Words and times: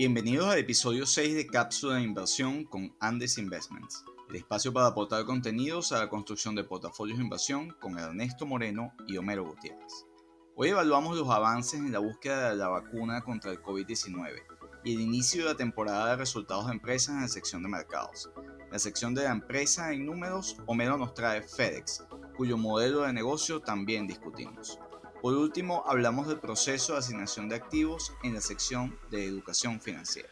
Bienvenidos 0.00 0.46
al 0.46 0.58
episodio 0.58 1.04
6 1.04 1.34
de 1.34 1.46
Cápsula 1.46 1.96
de 1.96 2.04
Inversión 2.04 2.64
con 2.64 2.96
Andes 3.00 3.36
Investments, 3.36 4.02
el 4.30 4.36
espacio 4.36 4.72
para 4.72 4.86
aportar 4.86 5.26
contenidos 5.26 5.92
a 5.92 5.98
la 5.98 6.08
construcción 6.08 6.54
de 6.54 6.64
portafolios 6.64 7.18
de 7.18 7.24
inversión 7.24 7.76
con 7.78 7.98
Ernesto 7.98 8.46
Moreno 8.46 8.94
y 9.06 9.18
Homero 9.18 9.44
Gutiérrez. 9.44 10.06
Hoy 10.56 10.70
evaluamos 10.70 11.18
los 11.18 11.28
avances 11.28 11.80
en 11.80 11.92
la 11.92 11.98
búsqueda 11.98 12.48
de 12.48 12.56
la 12.56 12.68
vacuna 12.68 13.20
contra 13.20 13.50
el 13.50 13.60
COVID-19 13.60 14.42
y 14.84 14.94
el 14.94 15.02
inicio 15.02 15.42
de 15.42 15.50
la 15.50 15.56
temporada 15.58 16.08
de 16.08 16.16
resultados 16.16 16.68
de 16.68 16.72
empresas 16.72 17.16
en 17.16 17.20
la 17.20 17.28
sección 17.28 17.62
de 17.62 17.68
mercados. 17.68 18.30
La 18.72 18.78
sección 18.78 19.14
de 19.14 19.24
la 19.24 19.32
empresa 19.32 19.92
en 19.92 20.06
números, 20.06 20.56
Homero 20.64 20.96
nos 20.96 21.12
trae 21.12 21.42
FedEx, 21.42 22.04
cuyo 22.38 22.56
modelo 22.56 23.02
de 23.02 23.12
negocio 23.12 23.60
también 23.60 24.06
discutimos. 24.06 24.78
Por 25.20 25.34
último, 25.34 25.84
hablamos 25.86 26.28
del 26.28 26.38
proceso 26.38 26.94
de 26.94 27.00
asignación 27.00 27.50
de 27.50 27.56
activos 27.56 28.14
en 28.24 28.32
la 28.32 28.40
sección 28.40 28.96
de 29.10 29.26
educación 29.26 29.78
financiera. 29.78 30.30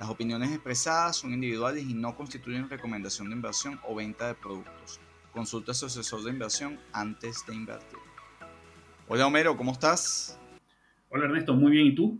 Las 0.00 0.08
opiniones 0.08 0.50
expresadas 0.50 1.16
son 1.16 1.34
individuales 1.34 1.84
y 1.86 1.92
no 1.92 2.16
constituyen 2.16 2.70
recomendación 2.70 3.28
de 3.28 3.36
inversión 3.36 3.78
o 3.86 3.94
venta 3.94 4.28
de 4.28 4.34
productos. 4.34 4.98
Consulta 5.34 5.72
a 5.72 5.74
su 5.74 5.86
asesor 5.86 6.22
de 6.22 6.30
inversión 6.30 6.78
antes 6.94 7.44
de 7.46 7.54
invertir. 7.54 7.98
Hola 9.08 9.26
Homero, 9.26 9.58
¿cómo 9.58 9.72
estás? 9.72 10.40
Hola 11.10 11.26
Ernesto, 11.26 11.52
muy 11.52 11.72
bien. 11.72 11.88
¿Y 11.88 11.94
tú? 11.94 12.18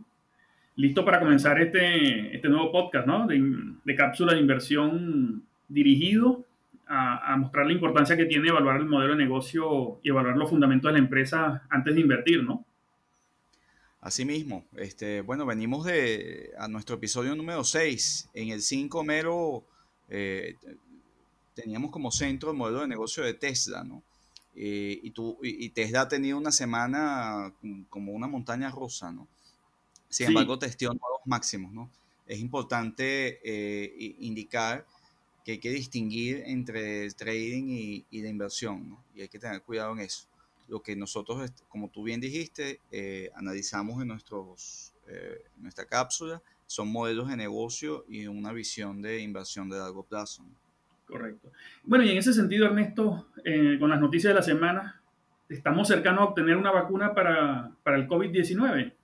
Listo 0.76 1.06
para 1.06 1.20
comenzar 1.20 1.58
este, 1.58 2.36
este 2.36 2.50
nuevo 2.50 2.70
podcast 2.70 3.06
¿no? 3.06 3.26
de, 3.26 3.40
de 3.82 3.96
cápsula 3.96 4.34
de 4.34 4.40
inversión 4.40 5.42
dirigido 5.68 6.44
a, 6.94 7.36
mostrar 7.36 7.66
la 7.66 7.72
importancia 7.72 8.16
que 8.16 8.26
tiene 8.26 8.48
evaluar 8.48 8.76
el 8.76 8.86
modelo 8.86 9.12
de 9.12 9.24
negocio 9.24 9.98
y 10.02 10.10
evaluar 10.10 10.36
los 10.36 10.50
fundamentos 10.50 10.90
de 10.90 10.92
la 10.92 10.98
empresa 10.98 11.62
antes 11.70 11.94
de 11.94 12.00
invertir, 12.00 12.44
¿no? 12.44 12.66
Asimismo, 14.02 14.66
este, 14.76 15.22
bueno, 15.22 15.46
venimos 15.46 15.86
de 15.86 16.50
a 16.58 16.68
nuestro 16.68 16.96
episodio 16.96 17.34
número 17.34 17.64
6. 17.64 18.30
En 18.34 18.48
el 18.50 18.60
5, 18.60 19.04
Mero, 19.04 19.64
eh, 20.08 20.56
teníamos 21.54 21.90
como 21.90 22.10
centro 22.10 22.50
el 22.50 22.56
modelo 22.56 22.80
de 22.80 22.88
negocio 22.88 23.24
de 23.24 23.34
Tesla, 23.34 23.84
¿no? 23.84 24.02
Eh, 24.54 25.00
y, 25.02 25.10
tú, 25.12 25.38
y, 25.42 25.70
Tesla 25.70 26.02
ha 26.02 26.08
tenido 26.08 26.36
una 26.36 26.52
semana 26.52 27.54
como 27.88 28.12
una 28.12 28.26
montaña 28.26 28.70
rusa, 28.70 29.10
¿no? 29.12 29.28
Sin 30.10 30.26
embargo, 30.26 30.58
testió 30.58 30.88
nuevos 30.88 31.22
máximos, 31.24 31.72
¿no? 31.72 31.88
Es 32.26 32.38
importante 32.38 33.40
eh, 33.42 34.16
indicar 34.18 34.84
que 35.44 35.52
hay 35.52 35.58
que 35.58 35.70
distinguir 35.70 36.42
entre 36.46 37.10
trading 37.10 37.64
y, 37.68 38.06
y 38.10 38.22
la 38.22 38.28
inversión, 38.28 38.90
¿no? 38.90 39.04
y 39.14 39.22
hay 39.22 39.28
que 39.28 39.38
tener 39.38 39.62
cuidado 39.62 39.92
en 39.92 40.00
eso. 40.00 40.26
Lo 40.68 40.80
que 40.80 40.96
nosotros, 40.96 41.50
como 41.68 41.90
tú 41.90 42.04
bien 42.04 42.20
dijiste, 42.20 42.80
eh, 42.90 43.30
analizamos 43.34 44.00
en 44.00 44.08
nuestros, 44.08 44.94
eh, 45.08 45.44
nuestra 45.56 45.84
cápsula 45.84 46.40
son 46.66 46.90
modelos 46.90 47.28
de 47.28 47.36
negocio 47.36 48.04
y 48.08 48.26
una 48.26 48.52
visión 48.52 49.02
de 49.02 49.20
inversión 49.20 49.68
de 49.68 49.78
largo 49.78 50.04
plazo. 50.04 50.44
Correcto. 51.06 51.50
Bueno, 51.82 52.04
y 52.04 52.10
en 52.10 52.16
ese 52.16 52.32
sentido, 52.32 52.66
Ernesto, 52.66 53.28
eh, 53.44 53.76
con 53.78 53.90
las 53.90 54.00
noticias 54.00 54.30
de 54.30 54.34
la 54.34 54.42
semana, 54.42 55.02
estamos 55.48 55.88
cercanos 55.88 56.20
a 56.20 56.24
obtener 56.24 56.56
una 56.56 56.70
vacuna 56.70 57.12
para, 57.12 57.72
para 57.82 57.98
el 57.98 58.08
COVID-19. 58.08 58.94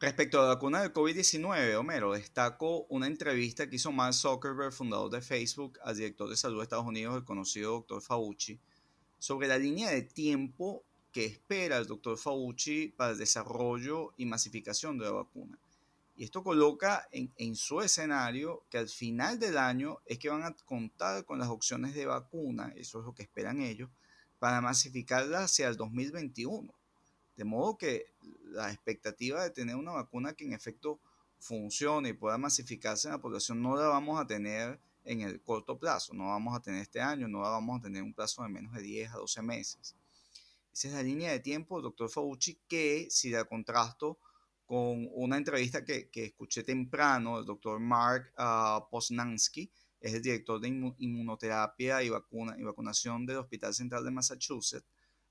Respecto 0.00 0.38
a 0.38 0.42
la 0.42 0.54
vacuna 0.54 0.80
del 0.80 0.92
COVID-19, 0.92 1.74
Homero, 1.74 2.12
destaco 2.12 2.86
una 2.88 3.08
entrevista 3.08 3.68
que 3.68 3.74
hizo 3.74 3.90
Mark 3.90 4.14
Zuckerberg, 4.14 4.72
fundador 4.72 5.10
de 5.10 5.20
Facebook, 5.20 5.76
al 5.82 5.96
director 5.96 6.30
de 6.30 6.36
salud 6.36 6.58
de 6.58 6.62
Estados 6.62 6.86
Unidos, 6.86 7.16
el 7.16 7.24
conocido 7.24 7.72
doctor 7.72 8.00
Fauci, 8.00 8.60
sobre 9.18 9.48
la 9.48 9.58
línea 9.58 9.90
de 9.90 10.02
tiempo 10.02 10.84
que 11.10 11.26
espera 11.26 11.78
el 11.78 11.86
doctor 11.86 12.16
Fauci 12.16 12.94
para 12.96 13.10
el 13.10 13.18
desarrollo 13.18 14.14
y 14.16 14.24
masificación 14.24 14.98
de 14.98 15.06
la 15.06 15.10
vacuna. 15.10 15.58
Y 16.16 16.22
esto 16.22 16.44
coloca 16.44 17.08
en, 17.10 17.32
en, 17.36 17.56
su 17.56 17.80
escenario 17.80 18.62
que 18.70 18.78
al 18.78 18.88
final 18.88 19.40
del 19.40 19.58
año 19.58 19.98
es 20.06 20.20
que 20.20 20.28
van 20.28 20.44
a 20.44 20.54
contar 20.64 21.24
con 21.24 21.40
las 21.40 21.48
opciones 21.48 21.96
de 21.96 22.06
vacuna, 22.06 22.72
eso 22.76 23.00
es 23.00 23.04
lo 23.04 23.16
que 23.16 23.22
esperan 23.24 23.60
ellos, 23.60 23.90
para 24.38 24.60
masificarla 24.60 25.42
hacia 25.42 25.66
el 25.66 25.76
2021. 25.76 26.72
De 27.38 27.44
modo 27.44 27.78
que 27.78 28.12
la 28.48 28.72
expectativa 28.72 29.42
de 29.42 29.50
tener 29.50 29.76
una 29.76 29.92
vacuna 29.92 30.32
que 30.34 30.44
en 30.44 30.52
efecto 30.52 31.00
funcione 31.38 32.10
y 32.10 32.12
pueda 32.12 32.38
masificarse 32.38 33.08
en 33.08 33.12
la 33.12 33.20
población 33.20 33.62
no 33.62 33.76
la 33.76 33.86
vamos 33.88 34.20
a 34.20 34.26
tener 34.26 34.80
en 35.04 35.22
el 35.22 35.40
corto 35.40 35.78
plazo, 35.78 36.12
no 36.12 36.28
vamos 36.28 36.56
a 36.56 36.60
tener 36.60 36.82
este 36.82 37.00
año, 37.00 37.28
no 37.28 37.42
la 37.42 37.48
vamos 37.50 37.78
a 37.78 37.82
tener 37.82 38.02
un 38.02 38.12
plazo 38.12 38.42
de 38.42 38.48
menos 38.48 38.74
de 38.74 38.82
10 38.82 39.12
a 39.12 39.16
12 39.16 39.42
meses. 39.42 39.96
Esa 40.72 40.88
es 40.88 40.94
la 40.94 41.02
línea 41.02 41.32
de 41.32 41.40
tiempo, 41.40 41.80
doctor 41.80 42.10
Fauci, 42.10 42.58
que 42.68 43.08
si 43.10 43.30
la 43.30 43.44
contrasto 43.44 44.18
con 44.66 45.08
una 45.12 45.38
entrevista 45.38 45.84
que, 45.84 46.10
que 46.10 46.26
escuché 46.26 46.62
temprano 46.62 47.38
del 47.38 47.46
doctor 47.46 47.80
Mark 47.80 48.32
uh, 48.38 48.88
Posnansky, 48.90 49.70
es 50.00 50.14
el 50.14 50.22
director 50.22 50.60
de 50.60 50.68
inmunoterapia 50.68 52.02
y, 52.02 52.10
vacuna, 52.10 52.54
y 52.58 52.62
vacunación 52.62 53.26
del 53.26 53.38
Hospital 53.38 53.74
Central 53.74 54.04
de 54.04 54.10
Massachusetts, 54.10 54.86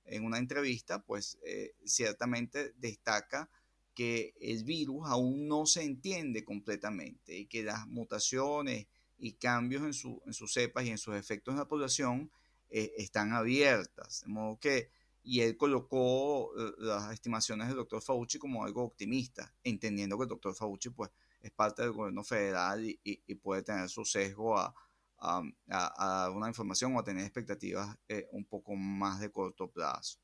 en 0.07 0.25
una 0.25 0.37
entrevista, 0.37 1.03
pues 1.03 1.37
eh, 1.43 1.75
ciertamente 1.85 2.73
destaca 2.77 3.49
que 3.93 4.35
el 4.39 4.63
virus 4.63 5.07
aún 5.07 5.47
no 5.47 5.65
se 5.65 5.83
entiende 5.83 6.43
completamente 6.43 7.35
y 7.35 7.45
que 7.47 7.63
las 7.63 7.87
mutaciones 7.87 8.85
y 9.17 9.33
cambios 9.33 9.83
en, 9.83 9.93
su, 9.93 10.21
en 10.25 10.33
sus 10.33 10.53
cepas 10.53 10.85
y 10.85 10.89
en 10.89 10.97
sus 10.97 11.15
efectos 11.15 11.53
en 11.53 11.59
la 11.59 11.67
población 11.67 12.31
eh, 12.69 12.93
están 12.97 13.33
abiertas. 13.33 14.21
De 14.21 14.27
modo 14.27 14.59
que, 14.59 14.91
y 15.23 15.41
él 15.41 15.57
colocó 15.57 16.51
eh, 16.57 16.73
las 16.77 17.11
estimaciones 17.11 17.67
del 17.67 17.77
doctor 17.77 18.01
Fauci 18.01 18.37
como 18.37 18.63
algo 18.63 18.83
optimista, 18.83 19.53
entendiendo 19.63 20.17
que 20.17 20.23
el 20.23 20.29
doctor 20.29 20.53
Fauci 20.53 20.89
pues, 20.89 21.09
es 21.41 21.51
parte 21.51 21.81
del 21.81 21.91
gobierno 21.91 22.23
federal 22.23 22.85
y 22.85 23.35
puede 23.35 23.63
tener 23.63 23.89
su 23.89 24.05
sesgo 24.05 24.57
a, 24.57 24.73
a, 25.19 25.41
dar 25.67 26.31
una 26.31 26.47
información 26.47 26.95
o 26.95 26.99
a 26.99 27.03
tener 27.03 27.23
expectativas 27.23 27.97
eh, 28.07 28.27
un 28.31 28.45
poco 28.45 28.75
más 28.75 29.19
de 29.19 29.31
corto 29.31 29.69
plazo. 29.69 30.19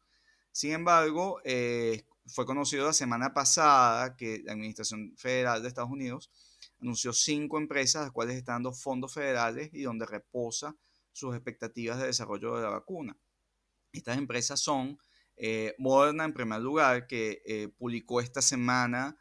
Sin 0.51 0.71
embargo, 0.71 1.41
eh, 1.43 2.05
fue 2.27 2.45
conocido 2.45 2.85
la 2.85 2.93
semana 2.93 3.33
pasada 3.33 4.15
que 4.15 4.41
la 4.43 4.53
Administración 4.53 5.13
Federal 5.17 5.61
de 5.61 5.67
Estados 5.67 5.89
Unidos 5.89 6.29
anunció 6.79 7.11
cinco 7.11 7.57
empresas, 7.57 8.03
las 8.03 8.11
cuales 8.11 8.35
están 8.37 8.55
dando 8.55 8.73
fondos 8.73 9.13
federales 9.13 9.69
y 9.73 9.81
donde 9.83 10.05
reposa 10.05 10.75
sus 11.11 11.35
expectativas 11.35 11.99
de 11.99 12.07
desarrollo 12.07 12.55
de 12.55 12.63
la 12.63 12.69
vacuna. 12.69 13.17
Estas 13.91 14.17
empresas 14.17 14.59
son 14.59 14.99
eh, 15.35 15.73
Moderna, 15.79 16.25
en 16.25 16.33
primer 16.33 16.61
lugar, 16.61 17.07
que 17.07 17.71
publicó 17.77 18.21
esta 18.21 18.41
semana 18.41 19.17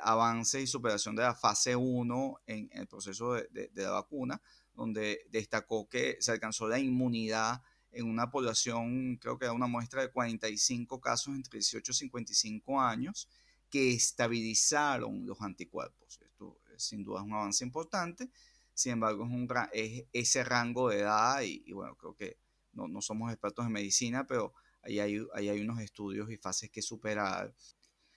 avances 0.00 0.62
y 0.62 0.66
superación 0.66 1.14
de 1.14 1.22
la 1.22 1.34
fase 1.34 1.76
1 1.76 2.40
en, 2.46 2.68
el 2.72 2.88
proceso 2.88 3.34
de 3.34 3.70
la 3.74 3.90
vacuna 3.90 4.40
donde 4.74 5.26
destacó 5.30 5.88
que 5.88 6.16
se 6.20 6.32
alcanzó 6.32 6.68
la 6.68 6.78
inmunidad 6.78 7.62
en 7.92 8.08
una 8.08 8.30
población, 8.30 9.16
creo 9.16 9.38
que 9.38 9.44
era 9.44 9.52
una 9.52 9.66
muestra 9.66 10.02
de 10.02 10.10
45 10.10 11.00
casos 11.00 11.34
entre 11.34 11.58
18 11.58 11.92
y 11.92 11.94
55 11.94 12.80
años, 12.80 13.28
que 13.68 13.92
estabilizaron 13.92 15.26
los 15.26 15.40
anticuerpos. 15.42 16.20
Esto 16.22 16.58
sin 16.76 17.04
duda 17.04 17.20
es 17.20 17.26
un 17.26 17.34
avance 17.34 17.64
importante, 17.64 18.30
sin 18.74 18.92
embargo 18.92 19.24
es, 19.24 19.30
un, 19.30 19.48
es 19.72 20.04
ese 20.12 20.44
rango 20.44 20.88
de 20.88 21.00
edad 21.00 21.42
y, 21.42 21.70
bueno, 21.72 21.94
creo 21.96 22.14
que 22.14 22.38
no, 22.72 22.88
no, 22.88 23.02
somos 23.02 23.30
expertos 23.30 23.66
en 23.66 23.72
medicina, 23.72 24.26
pero 24.26 24.54
ahí 24.82 24.98
hay, 24.98 25.18
ahí 25.34 25.48
hay 25.50 25.60
unos 25.60 25.80
estudios 25.80 26.30
y 26.30 26.38
fases 26.38 26.70
que 26.70 26.80
superar. 26.80 27.54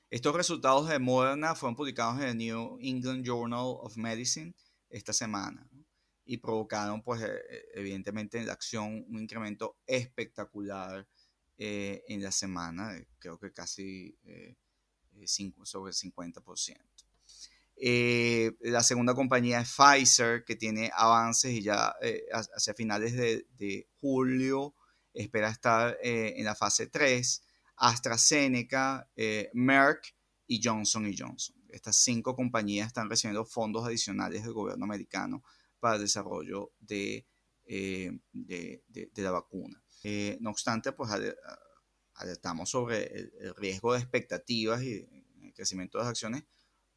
Estos 0.10 0.36
resultados 0.36 0.88
de 0.88 1.00
Moderna 1.00 1.56
fueron 1.56 1.76
publicados 1.76 2.22
en 2.22 2.30
el 2.30 2.38
New 2.38 2.78
England 2.80 3.26
Journal 3.26 3.76
of 3.82 3.98
Medicine 3.98 4.54
esta 4.90 5.12
semana 5.12 5.70
y 6.26 6.38
provocaron, 6.38 7.04
pues, 7.04 7.22
e, 7.22 7.28
e, 7.28 7.66
evidentemente 7.76 8.40
en 8.40 8.48
la 8.48 8.54
acción 8.54 9.06
un 9.08 9.22
incremento 9.22 9.78
espectacular 9.86 11.08
eh, 11.58 12.04
en 12.08 12.22
la 12.22 12.32
semana, 12.32 13.00
creo 13.20 13.40
que 13.40 13.54
casi 13.54 14.18
eh, 14.26 14.58
sobre 15.64 15.92
el 15.92 15.96
50%. 15.96 16.78
Eh, 17.78 18.52
la 18.62 18.84
segunda 18.84 19.14
compañía 19.14 19.62
es 19.62 19.70
Pfizer, 19.70 20.44
que 20.44 20.56
tiene 20.56 20.92
avances 20.94 21.52
y 21.52 21.62
ya 21.62 21.94
hacia 22.32 22.74
finales 22.74 23.14
de, 23.14 23.48
de, 23.58 23.88
julio 24.00 24.74
espera 25.14 25.50
estar 25.50 25.98
en 26.02 26.44
la 26.44 26.56
fase 26.56 26.88
3. 26.88 27.42
AstraZeneca, 27.78 29.10
Merck 29.54 30.16
y 30.48 30.62
Johnson 30.64 31.12
Johnson. 31.18 31.56
Estas 31.70 31.98
cinco 31.98 32.36
compañías 32.36 32.88
están 32.88 33.10
recibiendo 33.10 33.46
fondos 33.46 33.86
adicionales 33.86 34.44
del 34.44 34.54
gobierno 34.54 34.86
americano 34.86 35.44
para 35.86 35.98
el 35.98 36.02
desarrollo 36.02 36.72
de, 36.80 37.28
eh, 37.68 38.12
de, 38.34 39.12
la 39.18 39.30
vacuna. 39.30 39.80
Eh, 40.02 40.36
no 40.42 40.50
obstante, 40.50 40.94
pues 40.94 41.12
alertamos 42.16 42.72
sobre 42.72 43.04
el, 43.04 43.54
riesgo 43.56 43.94
de 43.94 44.00
expectativas 44.00 44.82
y 44.82 45.08
el 45.44 45.54
crecimiento 45.54 46.00
de 46.00 46.06
las 46.06 46.10
acciones, 46.10 46.44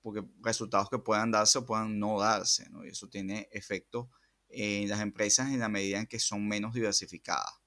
porque 0.00 0.25
resultados 0.40 0.88
que 0.88 0.99
puedan 1.00 1.31
darse 1.31 1.58
o 1.58 1.67
puedan 1.67 1.99
no 1.99 2.19
darse, 2.19 2.70
¿no? 2.70 2.82
y 2.82 2.88
eso 2.88 3.11
tiene 3.11 3.50
efecto 3.52 4.08
en 4.49 4.88
las 4.88 5.02
empresas 5.02 5.52
en 5.52 5.61
la 5.61 5.69
medida 5.69 5.99
en 5.99 6.06
que 6.06 6.19
son 6.19 6.49
menos 6.49 6.73
diversificadas. 6.73 7.61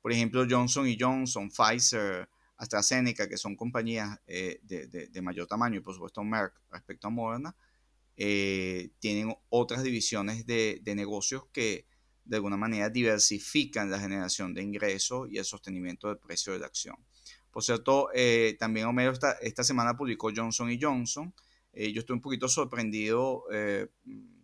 Por 0.00 0.12
ejemplo, 0.12 0.46
Johnson 0.48 0.86
Johnson, 0.96 1.50
Pfizer, 1.50 2.28
AstraZeneca, 2.56 3.28
que 3.28 3.36
son 3.36 3.56
compañías 3.56 4.16
eh, 4.28 4.60
de, 4.62 4.86
de, 4.86 5.22
mayor 5.22 5.48
tamaño, 5.48 5.78
y 5.78 5.80
por 5.80 5.94
supuesto 5.94 6.22
Merck 6.22 6.54
respecto 6.70 7.08
a 7.08 7.10
Moderna, 7.10 7.56
eh, 8.16 8.90
tienen 8.98 9.34
otras 9.48 9.82
divisiones 9.82 10.46
de, 10.46 10.80
de, 10.82 10.94
negocios 10.94 11.44
que 11.50 11.86
de 12.24 12.36
alguna 12.36 12.58
manera 12.58 12.90
diversifican 12.90 13.90
la 13.90 13.98
generación 13.98 14.52
de 14.52 14.62
ingresos 14.62 15.28
y 15.30 15.38
el 15.38 15.44
sostenimiento 15.44 16.08
del 16.08 16.18
precio 16.18 16.52
de 16.52 16.58
la 16.58 16.66
acción. 16.66 16.96
Por 17.50 17.62
cierto, 17.62 18.10
eh, 18.14 18.56
también 18.58 18.86
Homero 18.86 19.12
esta, 19.12 19.32
esta 19.40 19.64
semana 19.64 19.96
publicó 19.96 20.30
Johnson 20.34 20.76
Johnson. 20.80 21.34
yo 21.74 22.00
estoy 22.00 22.14
un 22.14 22.22
poquito 22.22 22.48
sorprendido, 22.48 23.44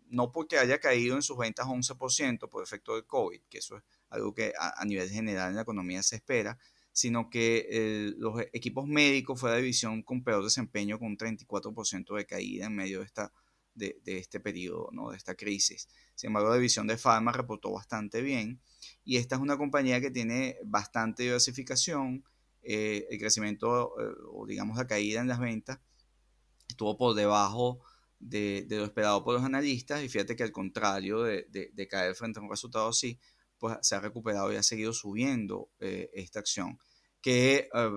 no 0.09 0.33
porque 0.33 0.59
haya 0.59 0.79
caído 0.79 1.15
en 1.17 1.23
sus 1.23 1.37
ventas 1.37 1.67
11% 1.67 2.49
por 2.49 2.63
efecto 2.63 2.95
del 2.95 3.07
COVID, 3.07 3.41
que 3.51 3.59
eso 3.59 3.77
es 3.77 3.83
algo 4.09 4.35
que 4.35 4.53
a 4.59 4.85
nivel 4.87 5.11
general 5.11 5.51
en 5.51 5.57
la 5.57 5.63
economía 5.63 6.03
se 6.03 6.17
espera, 6.17 6.59
sino 6.93 7.29
que 7.29 8.15
los 8.17 8.41
equipos 8.53 8.87
médicos 8.87 9.39
fue 9.41 9.51
la 9.51 9.57
división 9.57 10.03
con 10.03 10.25
peor 10.25 10.43
desempeño, 10.43 10.99
con 10.99 11.09
un 11.09 11.19
34% 11.19 12.17
de 12.17 12.27
caída 12.27 12.67
en 12.67 12.75
medio 12.75 13.01
de, 13.01 13.07
esta, 13.07 13.33
de, 13.79 14.01
este 14.05 14.41
periodo, 14.41 14.91
¿no? 14.93 15.11
de 15.11 15.17
esta 15.17 15.35
crisis. 15.35 15.89
Sin 16.15 16.29
embargo, 16.29 16.51
la 16.51 16.57
división 16.57 16.87
de 16.87 16.99
Pharma 16.99 17.33
reportó 17.33 17.73
bastante 17.73 18.21
bien 18.23 18.61
y 19.05 19.17
esta 19.17 19.37
es 19.37 19.41
una 19.41 19.57
compañía 19.57 20.01
que 20.01 20.11
tiene 20.11 20.59
bastante 20.65 21.23
diversificación. 21.23 22.25
Eh, 22.63 23.07
el 23.11 23.19
crecimiento, 23.19 23.95
eh, 24.01 24.13
o 24.33 24.47
digamos 24.47 24.77
la 24.77 24.87
caída 24.87 25.21
en 25.21 25.29
las 25.29 25.39
ventas, 25.39 25.81
estuvo 26.69 26.97
por 26.99 27.15
debajo 27.15 27.81
de, 28.19 28.67
lo 28.69 28.85
esperado 28.85 29.25
por 29.25 29.35
los 29.35 29.45
analistas 29.45 30.03
y 30.03 30.09
fíjate 30.09 30.37
que 30.37 30.43
al 30.43 30.53
contrario 30.53 31.23
de, 31.23 31.47
de 31.51 31.89
caer 31.89 32.15
frente 32.15 32.41
a 32.41 32.43
un 32.43 32.51
resultado 32.51 32.89
así, 32.89 33.19
pues 33.59 33.77
se 33.83 33.95
ha 33.95 34.01
recuperado 34.01 34.53
y 34.53 34.57
ha 34.57 34.63
seguido 34.63 34.93
subiendo 34.93 35.71
eh, 35.81 36.11
esta 36.15 36.41
acción 36.41 36.79
que 37.21 37.69
eh, 37.75 37.91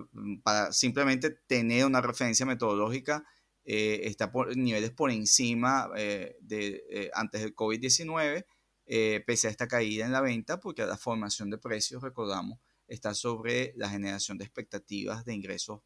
para 0.44 0.72
simplemente 0.74 1.30
tener 1.30 1.86
una 1.86 2.02
referencia 2.02 2.46
metodológica 2.46 3.24
eh, 3.64 4.02
está 4.04 4.32
por 4.32 4.56
niveles 4.56 4.92
por 4.92 5.12
encima 5.12 5.90
eh, 5.96 6.38
de 6.42 7.12
antes 7.14 7.42
del 7.42 7.56
COVID-19, 7.56 8.46
pese 9.26 9.48
a 9.48 9.52
esta 9.52 9.68
caída 9.68 10.06
en 10.06 10.12
la 10.12 10.22
venta, 10.22 10.60
porque 10.60 10.86
la 10.86 10.98
formación 10.98 11.50
de 11.50 11.58
precios, 11.58 12.04
recordamos, 12.04 12.60
está 12.88 13.14
sobre 13.14 13.74
la 13.78 13.90
generación 13.90 14.38
de 14.38 14.44
expectativas 14.44 15.24
de 15.24 15.34
ingresos 15.34 15.82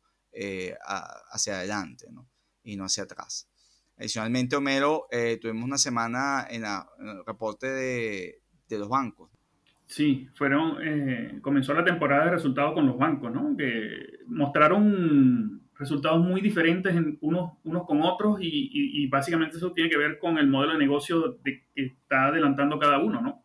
hacia 1.30 1.60
adelante 1.60 2.08
¿no? 2.12 2.28
y 2.64 2.76
no 2.76 2.86
hacia 2.86 3.04
atrás. 3.04 3.48
Adicionalmente, 3.98 4.56
Homero, 4.56 5.08
tuvimos 5.40 5.66
una 5.66 5.78
semana 5.78 6.48
en, 6.50 6.64
el 6.66 7.26
reporte 7.26 7.68
de, 7.68 8.42
de 8.68 8.80
los 8.80 8.90
bancos. 8.90 9.30
Sí, 9.88 10.28
fueron, 10.34 10.78
eh, 10.82 11.40
comenzó 11.42 11.74
la 11.74 11.84
temporada 11.84 12.26
de 12.26 12.32
resultados 12.32 12.74
con 12.74 12.88
los 12.88 12.98
bancos, 12.98 13.32
¿no? 13.32 13.56
Que 13.56 14.20
mostraron 14.28 15.65
resultados 15.78 16.24
muy 16.24 16.42
diferentes 16.42 16.96
en 16.96 17.18
unos, 17.22 17.54
unos 17.64 17.86
con 17.86 18.02
otros 18.02 18.40
y, 18.42 18.70
y, 18.72 19.08
básicamente 19.08 19.58
eso 19.58 19.72
tiene 19.72 19.90
que 19.90 19.98
ver 19.98 20.20
con 20.20 20.38
el 20.38 20.48
modelo 20.48 20.74
de 20.74 20.80
negocio 20.80 21.38
de, 21.44 21.64
que 21.74 21.86
está 21.86 22.28
adelantando 22.28 22.80
cada 22.80 23.00
uno, 23.00 23.22
¿no? 23.22 23.44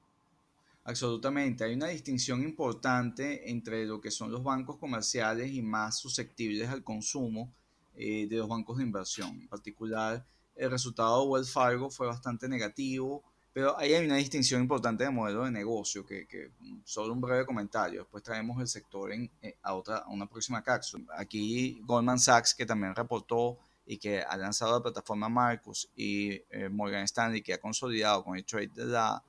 Absolutamente, 0.85 1.65
hay 1.65 1.75
una 1.75 1.89
distinción 1.89 2.43
importante 2.43 3.51
entre 3.51 3.85
lo 3.85 4.01
que 4.01 4.11
son 4.11 4.33
los 4.33 4.43
bancos 4.43 4.77
comerciales 4.77 5.53
y 5.53 5.63
más 5.63 5.99
susceptibles 5.99 6.69
al 6.69 6.83
consumo 6.83 7.53
eh, 7.97 8.27
de 8.29 8.37
los 8.37 8.49
bancos 8.49 8.79
de 8.79 8.85
inversión. 8.85 9.41
En 9.41 9.49
particular, 9.49 10.25
el 10.57 10.71
resultado 10.71 11.23
de 11.23 11.29
Wells 11.29 11.53
Fargo 11.53 11.91
fue 11.91 12.07
bastante 12.07 12.49
negativo, 12.49 13.23
pero 13.53 13.77
ahí 13.79 13.93
hay 13.95 14.05
una 14.05 14.17
distinción 14.17 14.63
importante 14.63 15.03
de 15.03 15.11
modelo 15.11 15.45
de 15.45 15.51
negocio, 15.51 16.07
que, 16.07 16.27
que 16.27 16.51
solo 16.85 17.13
un 17.13 17.21
breve 17.21 17.45
comentario. 17.45 18.03
Después 18.03 18.23
traemos 18.23 18.61
el 18.61 18.69
sector 18.69 19.13
eh, 19.13 19.57
a, 19.63 19.75
otra, 19.75 19.99
a 19.99 20.09
una 20.09 20.27
próxima 20.27 20.63
cápsula. 20.63 21.05
Aquí 21.17 21.81
Goldman 21.85 22.21
Sachs, 22.21 22.55
que 22.55 22.65
también 22.65 22.95
reportó 22.95 23.59
y 23.87 23.99
que 23.99 24.23
ha 24.23 24.37
lanzado 24.37 24.75
la 24.79 24.83
plataforma 24.83 25.29
Marcus, 25.29 25.91
y 25.97 26.41
eh, 26.51 26.69
Morgan 26.71 27.03
Stanley, 27.03 27.43
que 27.43 27.55
ha 27.55 27.59
consolidado 27.59 28.23
con 28.23 28.37
el 28.37 28.45
trade 28.45 28.71
de 28.73 28.85
la, 28.85 29.21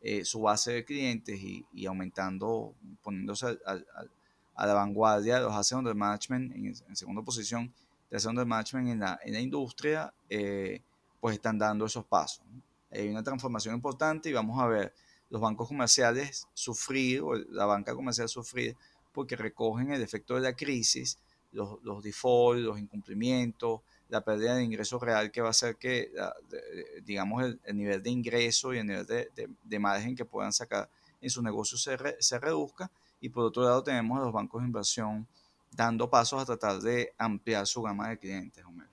eh, 0.00 0.24
su 0.24 0.40
base 0.40 0.72
de 0.72 0.84
clientes 0.84 1.38
y, 1.40 1.86
aumentando, 1.86 2.74
poniéndose 3.00 3.58
a 3.64 4.66
la 4.66 4.74
vanguardia 4.74 5.36
de 5.36 5.42
los 5.42 5.54
assets 5.54 5.78
under 5.78 5.94
management 5.94 6.52
en, 6.52 6.66
en 6.66 6.96
segunda 6.96 7.22
posición 7.22 7.72
de 8.10 8.16
assets 8.16 8.30
under 8.30 8.44
management 8.44 8.88
en 8.88 8.98
la, 8.98 9.20
en 9.22 9.34
la 9.34 9.40
industria, 9.40 10.12
pues 11.20 11.36
están 11.36 11.58
dando 11.58 11.86
esos 11.86 12.04
pasos. 12.04 12.44
Hay 12.90 13.08
una 13.08 13.22
transformación 13.22 13.74
importante 13.74 14.28
y 14.28 14.32
vamos 14.32 14.60
a 14.60 14.66
ver 14.66 14.94
los 15.30 15.40
bancos 15.40 15.68
comerciales 15.68 16.48
sufrir, 16.54 17.20
o 17.22 17.34
la 17.34 17.66
banca 17.66 17.94
comercial 17.94 18.28
sufrir, 18.28 18.76
porque 19.12 19.36
recogen 19.36 19.92
el 19.92 20.02
efecto 20.02 20.34
de 20.34 20.40
la 20.40 20.54
crisis, 20.54 21.18
los, 21.52 21.82
los 21.82 22.02
defaults, 22.02 22.62
los 22.62 22.78
incumplimientos, 22.78 23.80
la 24.08 24.22
pérdida 24.22 24.54
de 24.54 24.64
ingreso 24.64 24.98
real 24.98 25.30
que 25.30 25.40
va 25.40 25.48
a 25.48 25.50
hacer 25.50 25.76
que, 25.76 26.10
digamos, 27.04 27.44
el, 27.64 27.76
nivel 27.76 28.02
de 28.02 28.10
ingreso 28.10 28.72
y 28.72 28.78
el 28.78 28.86
nivel 28.86 29.06
de, 29.06 29.30
de, 29.62 29.78
margen 29.78 30.16
que 30.16 30.24
puedan 30.24 30.52
sacar 30.52 30.88
en 31.20 31.30
su 31.30 31.42
negocio 31.42 31.76
se, 31.76 31.96
se 32.20 32.38
reduzca. 32.38 32.90
Y 33.20 33.28
por 33.28 33.44
otro 33.44 33.64
lado 33.64 33.82
tenemos 33.82 34.18
a 34.18 34.24
los 34.24 34.32
bancos 34.32 34.62
de 34.62 34.68
inversión 34.68 35.26
dando 35.70 36.08
pasos 36.08 36.40
a 36.40 36.46
tratar 36.46 36.80
de 36.80 37.12
ampliar 37.18 37.66
su 37.66 37.82
gama 37.82 38.08
de 38.08 38.18
clientes, 38.18 38.64
Homero. 38.64 38.87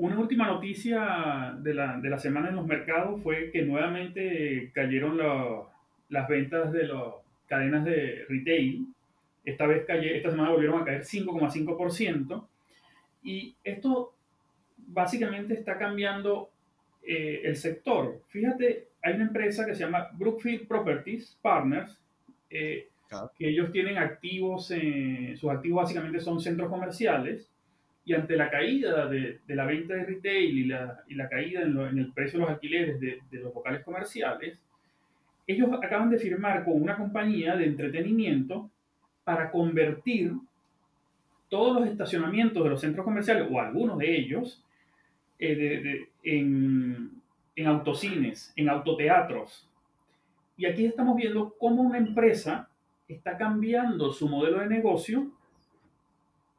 Una 0.00 0.16
última 0.16 0.46
noticia 0.46 1.56
de 1.58 1.74
la, 1.74 1.98
de 1.98 2.08
la, 2.08 2.18
semana 2.20 2.50
en 2.50 2.54
los 2.54 2.64
mercados 2.64 3.20
fue 3.20 3.50
que 3.50 3.62
nuevamente 3.62 4.70
cayeron 4.72 5.18
las 6.08 6.28
ventas 6.28 6.72
de 6.72 6.86
las 6.86 7.14
cadenas 7.48 7.84
de 7.84 8.24
retail. 8.28 8.86
Esta 9.44 9.66
vez 9.66 9.84
calle, 9.86 10.16
esta 10.16 10.30
semana 10.30 10.50
volvieron 10.50 10.80
a 10.80 10.84
caer 10.84 11.02
5,5%. 11.02 12.46
Y 13.24 13.56
esto 13.64 14.14
básicamente 14.76 15.54
está 15.54 15.76
cambiando 15.76 16.48
eh, 17.02 17.40
el 17.42 17.56
sector. 17.56 18.22
Fíjate, 18.28 18.86
hay 19.02 19.14
una 19.14 19.24
empresa 19.24 19.66
que 19.66 19.74
se 19.74 19.80
llama 19.80 20.10
Brookfield 20.12 20.68
Properties 20.68 21.36
Partners, 21.42 22.00
eh, 22.50 22.86
que 23.36 23.48
ellos 23.48 23.72
tienen 23.72 23.98
activos, 23.98 24.70
eh, 24.70 25.34
sus 25.36 25.50
activos 25.50 25.82
básicamente 25.82 26.20
son 26.20 26.38
centros 26.38 26.70
comerciales 26.70 27.50
y 28.08 28.14
ante 28.14 28.36
la 28.36 28.48
caída 28.48 29.06
de, 29.06 29.40
de 29.46 29.54
la 29.54 29.66
venta 29.66 29.92
de 29.92 30.06
retail 30.06 30.58
y 30.58 30.64
la, 30.64 31.04
y 31.08 31.14
la 31.14 31.28
caída 31.28 31.60
en, 31.60 31.78
en, 31.78 31.98
el 31.98 32.10
precio 32.14 32.38
de 32.38 32.46
los 32.46 32.54
alquileres 32.54 32.98
de, 32.98 33.20
de, 33.30 33.38
los 33.38 33.54
locales 33.54 33.84
comerciales, 33.84 34.58
ellos 35.46 35.68
acaban 35.74 36.08
de 36.08 36.18
firmar 36.18 36.64
con 36.64 36.80
una 36.80 36.96
compañía 36.96 37.54
de 37.54 37.66
entretenimiento 37.66 38.70
para 39.24 39.50
convertir 39.50 40.32
todos 41.50 41.78
los 41.78 41.86
estacionamientos 41.90 42.64
de 42.64 42.70
los 42.70 42.80
centros 42.80 43.04
comerciales, 43.04 43.46
o 43.50 43.60
algunos 43.60 43.98
de 43.98 44.16
ellos, 44.16 44.64
eh, 45.38 46.08
en, 46.22 47.10
en 47.56 47.66
autocines, 47.66 48.54
en 48.56 48.70
autoteatros. 48.70 49.68
Y 50.56 50.64
aquí 50.64 50.86
estamos 50.86 51.14
viendo 51.14 51.54
cómo 51.58 51.82
una 51.82 51.98
empresa 51.98 52.70
está 53.06 53.36
cambiando 53.36 54.12
su 54.12 54.30
modelo 54.30 54.60
de 54.60 54.66
negocio 54.66 55.30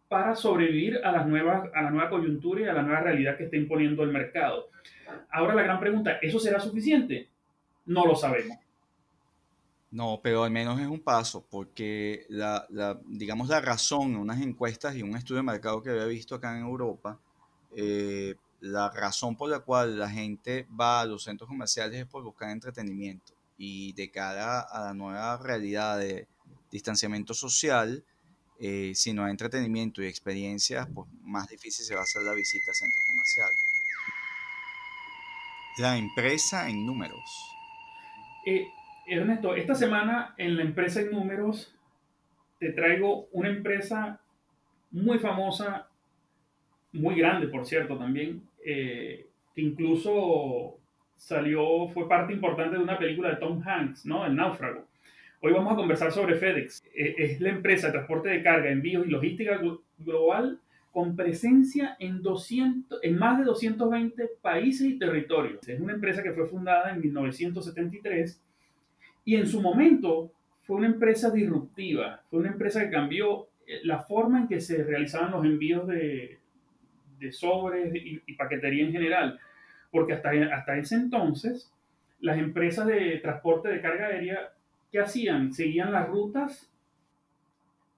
para 0.10 0.36
sobrevivir 0.36 1.00
a, 1.04 1.12
las 1.12 1.28
nuevas, 1.28 1.70
a 1.74 1.84
la 1.84 1.92
nueva 1.92 2.10
coyuntura 2.10 2.62
y 2.62 2.66
a 2.66 2.74
la 2.74 2.82
nueva 2.82 3.02
realidad 3.02 3.38
que 3.38 3.46
está 3.46 3.56
imponiendo 3.56 4.04
el 4.04 4.12
mercado. 4.12 4.70
Ahora 5.32 5.54
la 5.54 5.64
gran 5.64 5.80
pregunta, 5.80 6.18
¿eso 6.22 6.40
será 6.40 6.60
suficiente? 6.60 7.30
No 7.86 8.06
lo 8.06 8.16
sabemos. 8.16 8.58
No, 9.92 10.20
pero 10.22 10.44
al 10.44 10.52
menos 10.52 10.80
es 10.80 10.88
un 10.88 11.00
paso, 11.00 11.46
porque 11.50 12.26
la, 12.30 12.66
la, 12.70 13.00
digamos 13.06 13.50
la 13.50 13.62
razón 13.62 14.12
en 14.12 14.18
unas 14.18 14.42
encuestas 14.42 14.96
y 14.96 15.04
un 15.04 15.16
estudio 15.16 15.38
de 15.38 15.44
mercado 15.44 15.82
que 15.82 15.90
había 15.92 16.06
visto 16.06 16.36
acá 16.36 16.56
en 16.56 16.64
Europa, 16.64 17.20
eh, 17.76 18.36
la 18.62 18.90
razón 18.90 19.36
por 19.36 19.50
la 19.50 19.60
cual 19.60 19.98
la 19.98 20.10
gente 20.10 20.68
va 20.80 21.02
a 21.02 21.06
los 21.06 21.24
centros 21.24 21.48
comerciales 21.48 22.02
es 22.02 22.06
por 22.06 22.24
buscar 22.24 22.50
entretenimiento. 22.50 23.34
Y 23.58 23.94
de 23.94 24.10
cara 24.10 24.62
a 24.62 24.86
la 24.86 24.94
nueva 24.94 25.38
realidad 25.38 26.00
de 26.00 26.28
distanciamiento 26.72 27.34
social, 27.34 28.04
eh, 28.60 28.92
si 28.94 29.12
entretenimiento 29.12 30.04
y 30.04 30.08
experiencias, 30.08 30.88
pues 30.94 31.08
más 31.24 31.48
difícil 31.48 31.86
se 31.86 31.94
va 31.94 32.02
a 32.02 32.04
hacer 32.04 32.24
la 32.24 32.34
visita 32.34 32.72
a 32.72 32.74
centros 32.74 33.02
comerciales. 33.08 33.58
La 35.78 35.98
empresa 35.98 36.70
en 36.70 36.86
números. 36.86 37.56
Eh, 38.46 38.68
Ernesto, 39.08 39.56
esta 39.56 39.76
semana 39.76 40.34
en 40.38 40.58
la 40.58 40.64
empresa 40.64 41.00
en 41.02 41.12
números 41.12 41.74
te 42.60 42.74
traigo 42.74 43.28
una 43.32 43.48
empresa 43.48 44.20
muy 44.92 45.20
famosa, 45.20 45.88
muy 46.92 47.16
grande, 47.16 47.48
por 47.48 47.66
cierto, 47.66 47.98
también, 47.98 48.44
eh, 48.66 49.26
que 49.56 49.62
incluso 49.62 50.78
salió, 51.16 51.88
fue 51.90 52.10
parte 52.10 52.34
importante 52.34 52.76
de 52.76 52.84
una 52.84 52.98
película 52.98 53.30
de 53.30 53.38
Tom 53.38 53.62
Hanks, 53.66 54.06
¿no? 54.06 54.26
El 54.26 54.36
náufrago. 54.36 54.89
Hoy 55.42 55.54
vamos 55.54 55.72
a 55.72 55.76
conversar 55.78 56.12
sobre 56.12 56.36
FedEx. 56.36 56.84
E, 56.94 57.16
es 57.18 57.42
la 57.42 57.50
empresa 57.50 57.88
de 57.88 57.94
transporte 57.94 58.30
de 58.30 58.44
carga, 58.44 58.70
envíos 58.70 59.08
y 59.08 59.10
logística 59.10 59.60
global 59.98 60.60
con 60.92 61.16
presencia 61.16 61.96
en, 62.00 62.22
200, 62.22 63.00
en 63.04 63.18
más 63.18 63.40
de 63.40 63.46
220 63.46 64.30
países 64.42 64.88
y 64.88 65.00
territorios. 65.00 65.68
Es 65.68 65.80
una 65.80 65.94
empresa 65.94 66.22
que 66.24 66.34
fue 66.34 66.46
fundada 66.46 66.92
en 66.92 67.00
1973 67.00 68.42
y 69.24 69.36
en 69.36 69.48
su 69.48 69.62
momento 69.62 70.32
fue 70.64 70.76
una 70.78 70.88
empresa 70.88 71.30
disruptiva, 71.30 72.22
fue 72.30 72.40
una 72.40 72.50
empresa 72.50 72.84
que 72.84 72.92
cambió 72.92 73.48
eh, 73.66 73.80
la 73.84 74.00
forma 74.00 74.42
en 74.42 74.48
que 74.48 74.60
se 74.60 74.84
realizaban 74.84 75.32
los 75.32 75.46
envíos 75.46 75.88
de, 75.88 76.38
de 77.20 77.32
sobres 77.32 77.96
y, 77.96 78.22
y 78.26 78.34
paquetería 78.34 78.86
en 78.86 78.92
general 78.92 79.40
porque 79.92 80.14
hasta, 80.14 80.32
hasta 80.54 80.78
ese 80.78 80.96
entonces 80.96 81.72
las 82.20 82.38
empresas 82.38 82.86
de 82.86 83.18
transporte 83.18 83.70
de 83.70 83.82
carga 83.82 84.08
aérea, 84.08 84.52
¿qué 84.92 85.00
hacían? 85.00 85.54
Seguían 85.54 85.92
las 85.92 86.08
rutas 86.08 86.70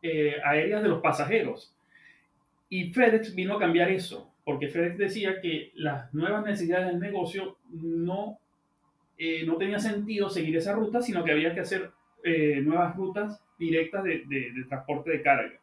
eh, 0.01 0.37
aéreas 0.43 0.81
de 0.81 0.89
los 0.89 1.01
pasajeros. 1.01 1.75
Y 2.69 2.91
FedEx 2.91 3.35
vino 3.35 3.55
a 3.55 3.59
cambiar 3.59 3.91
eso, 3.91 4.33
porque 4.43 4.69
FedEx 4.69 4.97
decía 4.97 5.41
que 5.41 5.71
las 5.75 6.13
nuevas 6.13 6.43
necesidades 6.45 6.87
del 6.87 6.99
negocio 6.99 7.57
no, 7.69 8.39
eh, 9.17 9.45
no 9.45 9.57
tenía 9.57 9.79
sentido 9.79 10.29
seguir 10.29 10.55
esa 10.57 10.73
ruta, 10.73 11.01
sino 11.01 11.23
que 11.23 11.31
había 11.31 11.53
que 11.53 11.59
hacer 11.59 11.91
eh, 12.23 12.61
nuevas 12.61 12.95
rutas 12.95 13.43
directas 13.59 14.03
de, 14.03 14.23
de, 14.27 14.65
transporte 14.67 15.11
de 15.11 15.21
carga. 15.21 15.59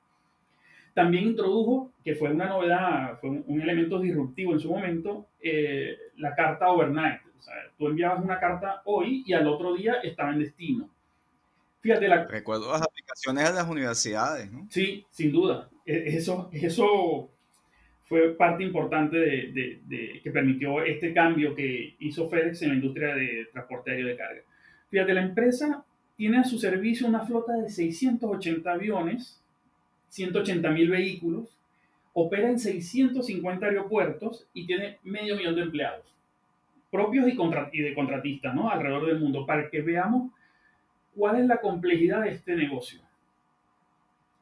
También 0.94 1.24
introdujo, 1.24 1.92
que 2.04 2.14
fue 2.14 2.30
una 2.30 2.48
novedad, 2.48 3.18
fue 3.20 3.30
un, 3.30 3.60
elemento 3.60 4.00
disruptivo 4.00 4.52
en 4.52 4.60
su 4.60 4.70
momento, 4.70 5.26
la 6.16 6.34
carta 6.34 6.68
overnight. 6.68 7.20
O 7.38 7.42
sea, 7.42 7.54
tú 7.76 7.88
enviabas 7.88 8.22
una 8.22 8.38
carta 8.38 8.82
hoy 8.84 9.22
y 9.24 9.32
al 9.32 9.46
otro 9.46 9.74
día 9.74 9.94
estaba 10.02 10.32
en 10.32 10.40
destino. 10.40 10.88
Fíjate, 11.80 12.08
la... 12.08 12.24
Recuerdo 12.26 12.72
las 12.72 12.82
aplicaciones 12.82 13.48
de 13.48 13.54
las 13.54 13.68
universidades, 13.68 14.50
¿no? 14.50 14.66
Sí, 14.70 15.06
sin 15.10 15.32
duda. 15.32 15.70
E, 15.86 16.16
eso, 16.16 16.50
eso 16.52 17.30
fue 18.04 18.34
parte 18.34 18.64
importante 18.64 19.16
de, 19.16 19.80
de, 19.84 20.20
que 20.22 20.30
permitió 20.30 20.82
este 20.82 21.12
cambio 21.12 21.54
que 21.54 21.96
hizo 22.00 22.28
FedEx 22.28 22.62
en 22.62 22.70
la 22.70 22.74
industria 22.76 23.14
de 23.14 23.48
transporte 23.52 23.90
aéreo 23.90 24.08
de 24.08 24.16
carga. 24.16 24.42
Fíjate, 24.90 25.14
la 25.14 25.22
empresa 25.22 25.84
tiene 26.16 26.38
a 26.38 26.44
su 26.44 26.58
servicio 26.58 27.06
una 27.06 27.20
flota 27.20 27.52
de 27.54 27.68
680 27.68 28.72
aviones, 28.72 29.40
180 30.08 30.70
mil 30.70 30.90
vehículos, 30.90 31.56
opera 32.12 32.48
en 32.48 32.58
650 32.58 33.66
aeropuertos 33.66 34.48
y 34.52 34.66
tiene 34.66 34.98
medio 35.04 35.36
millón 35.36 35.54
de 35.54 35.62
empleados 35.62 36.08
propios 36.90 37.28
y, 37.28 37.36
y 37.72 37.82
de 37.82 37.94
contratistas 37.94 38.54
¿no? 38.54 38.70
alrededor 38.70 39.06
del 39.06 39.20
mundo 39.20 39.46
para 39.46 39.68
que 39.70 39.82
veamos 39.82 40.32
cuál 41.18 41.40
es 41.40 41.46
la 41.46 41.60
complejidad 41.60 42.22
de 42.22 42.30
este 42.30 42.54
negocio, 42.54 43.00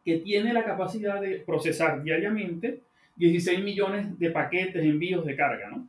que 0.04 0.18
tiene 0.18 0.52
la 0.52 0.62
capacidad 0.62 1.20
de 1.20 1.40
procesar 1.40 2.02
diariamente 2.02 2.80
16 3.16 3.64
millones 3.64 4.18
de 4.18 4.30
paquetes, 4.30 4.84
envíos 4.84 5.24
de 5.24 5.34
carga. 5.34 5.70
¿no? 5.70 5.88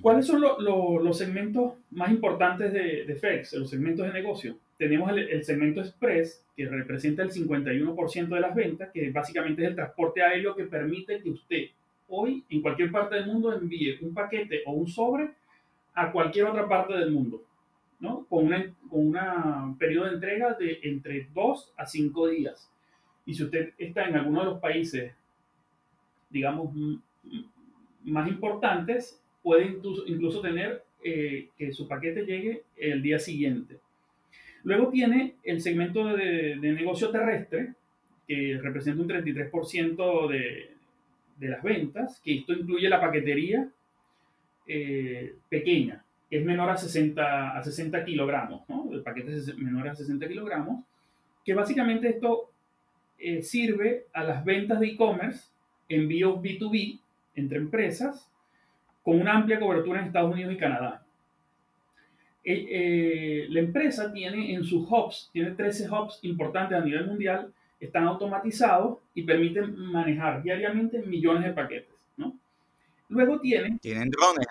¿Cuáles 0.00 0.26
son 0.26 0.40
los 0.40 1.18
segmentos 1.18 1.74
más 1.90 2.10
importantes 2.10 2.72
de, 2.72 3.04
de, 3.04 3.16
FedEx, 3.16 3.54
los 3.54 3.68
segmentos 3.68 4.06
de 4.06 4.12
negocio? 4.12 4.56
Tenemos 4.78 5.10
el, 5.10 5.18
el 5.28 5.44
segmento 5.44 5.80
Express, 5.80 6.44
que 6.56 6.68
representa 6.68 7.22
el 7.22 7.30
51% 7.30 8.28
de 8.28 8.40
las 8.40 8.54
ventas, 8.54 8.90
que 8.92 9.10
básicamente 9.10 9.62
es 9.62 9.70
el 9.70 9.74
transporte 9.74 10.22
aéreo 10.22 10.54
que 10.54 10.64
permite 10.64 11.20
que 11.20 11.30
usted 11.30 11.64
hoy 12.06 12.44
en 12.48 12.62
cualquier 12.62 12.92
parte 12.92 13.16
del 13.16 13.26
mundo 13.26 13.52
envíe 13.52 13.98
un 14.02 14.14
paquete 14.14 14.62
o 14.66 14.72
un 14.72 14.86
sobre 14.86 15.30
a 15.94 16.12
cualquier 16.12 16.46
otra 16.46 16.68
parte 16.68 16.94
del 16.94 17.10
mundo. 17.10 17.42
¿No? 18.00 18.26
Con, 18.26 18.46
una, 18.46 18.74
con 18.88 19.08
una 19.08 19.74
periodo 19.78 20.06
de 20.06 20.14
entrega 20.14 20.54
de 20.54 20.80
entre 20.82 21.28
2 21.34 21.74
a 21.76 21.86
5 21.86 22.28
días. 22.28 22.70
Y 23.26 23.34
si 23.34 23.44
usted 23.44 23.74
está 23.78 24.06
en 24.06 24.16
alguno 24.16 24.40
de 24.40 24.46
los 24.46 24.60
países, 24.60 25.12
digamos, 26.30 26.74
más 28.04 28.28
importantes, 28.28 29.22
puede 29.42 29.78
incluso 30.06 30.40
tener 30.40 30.84
eh, 31.04 31.48
que 31.56 31.72
su 31.72 31.86
paquete 31.86 32.24
llegue 32.24 32.64
el 32.76 33.02
día 33.02 33.18
siguiente. 33.18 33.78
Luego 34.64 34.88
tiene 34.88 35.36
el 35.44 35.60
segmento 35.60 36.04
de, 36.16 36.56
de 36.60 36.72
negocio 36.72 37.10
terrestre, 37.10 37.74
que 38.26 38.58
representa 38.60 39.02
un 39.02 39.08
33% 39.08 40.28
de, 40.28 40.70
de 41.38 41.48
las 41.48 41.62
ventas, 41.62 42.20
que 42.22 42.38
esto 42.38 42.52
incluye 42.52 42.88
la 42.88 43.00
paquetería 43.00 43.68
eh, 44.66 45.34
pequeña, 45.48 46.04
es 46.30 46.44
menor 46.44 46.70
a 46.70 46.76
60, 46.76 47.56
a 47.56 47.62
60 47.62 48.04
kilogramos, 48.04 48.68
¿no? 48.68 48.88
El 48.92 49.02
paquete 49.02 49.34
es 49.34 49.56
menor 49.56 49.88
a 49.88 49.94
60 49.94 50.28
kilogramos, 50.28 50.84
que 51.44 51.54
básicamente 51.54 52.08
esto 52.08 52.50
eh, 53.18 53.42
sirve 53.42 54.06
a 54.12 54.22
las 54.24 54.44
ventas 54.44 54.80
de 54.80 54.88
e-commerce, 54.88 55.48
envíos 55.88 56.40
B2B 56.40 57.00
entre 57.34 57.58
empresas, 57.58 58.30
con 59.02 59.20
una 59.20 59.36
amplia 59.36 59.58
cobertura 59.58 60.00
en 60.00 60.06
Estados 60.06 60.32
Unidos 60.32 60.52
y 60.52 60.58
Canadá. 60.58 61.02
Eh, 62.44 63.46
la 63.50 63.60
empresa 63.60 64.12
tiene 64.12 64.54
en 64.54 64.64
sus 64.64 64.86
hubs, 64.90 65.30
tiene 65.32 65.50
13 65.52 65.88
hubs 65.90 66.18
importantes 66.22 66.78
a 66.78 66.84
nivel 66.84 67.06
mundial, 67.06 67.52
están 67.80 68.04
automatizados 68.04 68.98
y 69.14 69.22
permiten 69.22 69.76
manejar 69.76 70.42
diariamente 70.42 70.98
millones 71.00 71.44
de 71.44 71.52
paquetes. 71.52 71.94
¿no? 72.16 72.34
Luego 73.08 73.40
tienen... 73.40 73.78
Tienen 73.78 74.10
drones. 74.10 74.46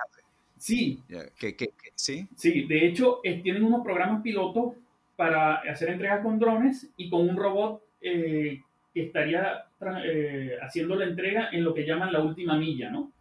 Sí. 0.57 1.01
¿Qué, 1.39 1.55
sí. 1.95 2.27
Sí, 2.35 2.63
de 2.63 2.87
hecho, 2.87 3.19
tienen 3.23 3.63
unos 3.63 3.83
programas 3.83 4.21
pilotos 4.21 4.73
para 5.15 5.55
hacer 5.55 5.89
entregas 5.89 6.23
con 6.23 6.39
drones 6.39 6.89
y 6.95 7.09
con 7.09 7.27
un 7.27 7.35
robot 7.35 7.81
eh, 8.01 8.61
que 8.93 9.03
estaría 9.03 9.65
eh, 10.03 10.57
haciendo 10.61 10.95
la 10.95 11.05
entrega 11.05 11.49
en 11.51 11.63
lo 11.63 11.73
que 11.73 11.85
llaman 11.85 12.13
la 12.13 12.21
última 12.21 12.57
milla, 12.57 12.89
¿no? 12.89 13.11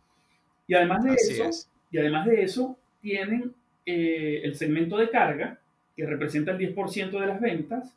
Y 0.66 0.74
además 0.74 1.04
de 1.04 1.14
eso, 1.14 1.68
y 1.90 1.98
además 1.98 2.26
de 2.26 2.42
eso, 2.42 2.78
tienen 3.00 3.54
eh, 3.84 4.40
el 4.44 4.54
segmento 4.56 4.96
de 4.98 5.10
carga, 5.10 5.58
que 5.96 6.06
representa 6.06 6.52
el 6.52 6.58
10% 6.58 7.10
de 7.10 7.26
las 7.26 7.40
ventas, 7.40 7.96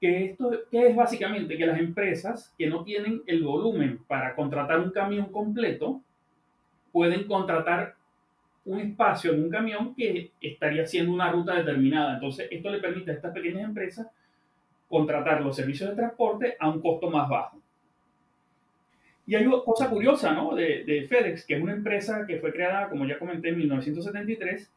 que 0.00 0.24
esto 0.24 0.50
que 0.70 0.88
es 0.88 0.96
básicamente 0.96 1.56
que 1.56 1.66
las 1.66 1.78
empresas 1.78 2.52
que 2.58 2.66
no 2.66 2.82
tienen 2.82 3.22
el 3.26 3.42
volumen 3.42 4.00
para 4.06 4.34
contratar 4.34 4.80
un 4.80 4.90
camión 4.90 5.30
completo 5.30 6.02
pueden 6.90 7.24
contratar 7.24 7.94
un 8.64 8.80
espacio 8.80 9.32
en 9.32 9.44
un 9.44 9.50
camión 9.50 9.94
que 9.94 10.30
estaría 10.40 10.84
haciendo 10.84 11.12
una 11.12 11.30
ruta 11.30 11.54
determinada. 11.54 12.14
Entonces, 12.14 12.48
esto 12.50 12.70
le 12.70 12.78
permite 12.78 13.10
a 13.10 13.14
estas 13.14 13.32
pequeñas 13.32 13.64
empresas 13.64 14.06
contratar 14.88 15.40
los 15.40 15.56
servicios 15.56 15.90
de 15.90 15.96
transporte 15.96 16.56
a 16.58 16.68
un 16.68 16.80
costo 16.80 17.10
más 17.10 17.28
bajo. 17.28 17.60
Y 19.26 19.34
hay 19.34 19.46
una 19.46 19.62
cosa 19.64 19.88
curiosa, 19.88 20.32
¿no? 20.32 20.54
De, 20.54 20.84
de, 20.84 21.06
FedEx, 21.08 21.46
que 21.46 21.54
es 21.54 21.62
una 21.62 21.72
empresa 21.72 22.26
que 22.26 22.38
fue 22.38 22.52
creada, 22.52 22.88
como 22.88 23.06
ya 23.06 23.18
comenté, 23.18 23.50
en 23.50 23.58
1973, 23.58 24.70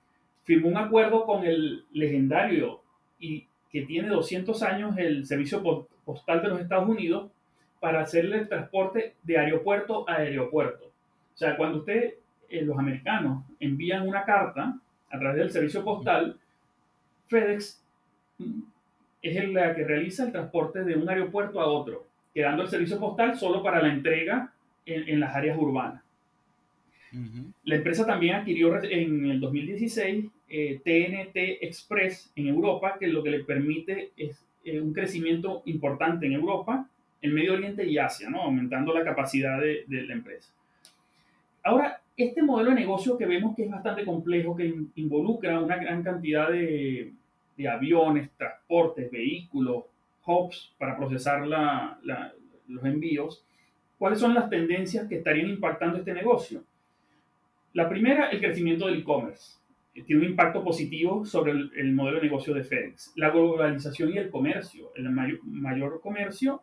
firmó 0.43 0.69
un 0.69 0.77
acuerdo 0.77 1.25
con 1.25 1.43
el 1.43 1.85
legendario 1.91 2.81
y 3.19 3.47
que 3.71 3.81
tiene 3.81 4.07
200 4.07 4.61
años 4.63 4.97
el 4.97 5.25
servicio 5.25 5.87
postal 6.05 6.41
de 6.41 6.47
los 6.47 6.61
Estados 6.61 6.87
Unidos 6.87 7.31
para 7.79 8.01
hacerle 8.01 8.37
el 8.37 8.47
transporte 8.47 9.15
de 9.23 9.37
aeropuerto 9.37 10.07
a 10.07 10.17
aeropuerto. 10.17 10.85
O 10.85 11.37
sea, 11.37 11.57
cuando 11.57 11.79
usted 11.79 12.15
eh, 12.49 12.61
los 12.61 12.77
americanos 12.77 13.43
envían 13.59 14.07
una 14.07 14.23
carta 14.23 14.77
a 15.09 15.19
través 15.19 15.37
del 15.37 15.51
servicio 15.51 15.83
postal, 15.83 16.37
FedEx 17.27 17.83
mm, 18.37 18.61
es 19.21 19.49
la 19.49 19.75
que 19.75 19.83
realiza 19.83 20.25
el 20.25 20.31
transporte 20.31 20.83
de 20.83 20.95
un 20.95 21.09
aeropuerto 21.09 21.59
a 21.59 21.67
otro, 21.67 22.05
quedando 22.33 22.63
el 22.63 22.69
servicio 22.69 22.99
postal 22.99 23.37
solo 23.37 23.63
para 23.63 23.81
la 23.81 23.91
entrega 23.91 24.51
en, 24.85 25.19
las 25.19 25.35
áreas 25.35 25.57
urbanas. 25.57 26.03
La 27.63 27.75
empresa 27.75 28.05
también 28.05 28.35
adquirió 28.35 28.75
en 28.83 29.25
el 29.31 29.39
2016 29.39 30.25
TNT 30.47 31.35
eh, 31.35 31.57
Express 31.61 32.31
en 32.35 32.47
Europa, 32.47 32.97
que 32.99 33.07
lo 33.07 33.23
que 33.23 33.31
le 33.31 33.43
permite 33.43 34.11
es 34.15 34.45
eh, 34.63 34.79
un 34.79 34.93
crecimiento 34.93 35.63
importante 35.65 36.25
en 36.25 36.33
Europa, 36.33 36.87
en 37.21 37.33
Medio 37.33 37.53
Oriente 37.53 37.85
y 37.85 37.97
Asia, 37.97 38.29
¿no? 38.29 38.41
aumentando 38.41 38.93
la 38.93 39.03
capacidad 39.03 39.59
de, 39.59 39.85
de 39.87 40.03
la 40.03 40.13
empresa. 40.13 40.51
Ahora, 41.65 41.99
este 42.15 42.43
modelo 42.43 42.69
de 42.69 42.75
negocio 42.75 43.17
que 43.17 43.25
vemos 43.25 43.55
que 43.55 43.63
es 43.63 43.71
bastante 43.71 44.05
complejo, 44.05 44.55
que 44.55 44.71
involucra 44.95 45.59
una 45.59 45.77
gran 45.77 46.03
cantidad 46.03 46.49
de, 46.49 47.11
de 47.57 47.67
aviones, 47.67 48.29
transportes, 48.37 49.09
vehículos, 49.09 49.85
hubs 50.27 50.75
para 50.77 50.95
procesar 50.95 51.47
la, 51.47 51.99
los 52.67 52.85
envíos, 52.85 53.43
¿cuáles 53.97 54.19
son 54.19 54.35
las 54.35 54.47
tendencias 54.47 55.07
que 55.07 55.15
estarían 55.15 55.49
impactando 55.49 55.97
este 55.97 56.13
negocio? 56.13 56.63
La 57.73 57.89
primera, 57.89 58.29
el 58.29 58.39
crecimiento 58.39 58.85
del 58.85 58.99
e-commerce. 58.99 59.57
Tiene 59.93 60.21
un 60.23 60.29
impacto 60.29 60.63
positivo 60.63 61.25
sobre 61.25 61.51
el, 61.51 61.93
modelo 61.93 62.17
de 62.17 62.23
negocio 62.27 62.53
de 62.53 62.63
FedEx. 62.63 63.13
La 63.15 63.31
globalización 63.31 64.13
y 64.13 64.17
el 64.17 64.29
comercio. 64.29 64.91
El 64.95 65.09
mayor, 65.09 65.39
mayor 65.45 65.99
comercio 65.99 66.61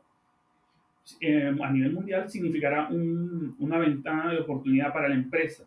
eh, 1.20 1.52
a 1.60 1.70
nivel 1.70 1.92
mundial 1.92 2.30
significará 2.30 2.88
una 2.88 3.78
ventana 3.78 4.32
de 4.32 4.40
oportunidad 4.40 4.92
para 4.92 5.08
la 5.08 5.14
empresa. 5.14 5.64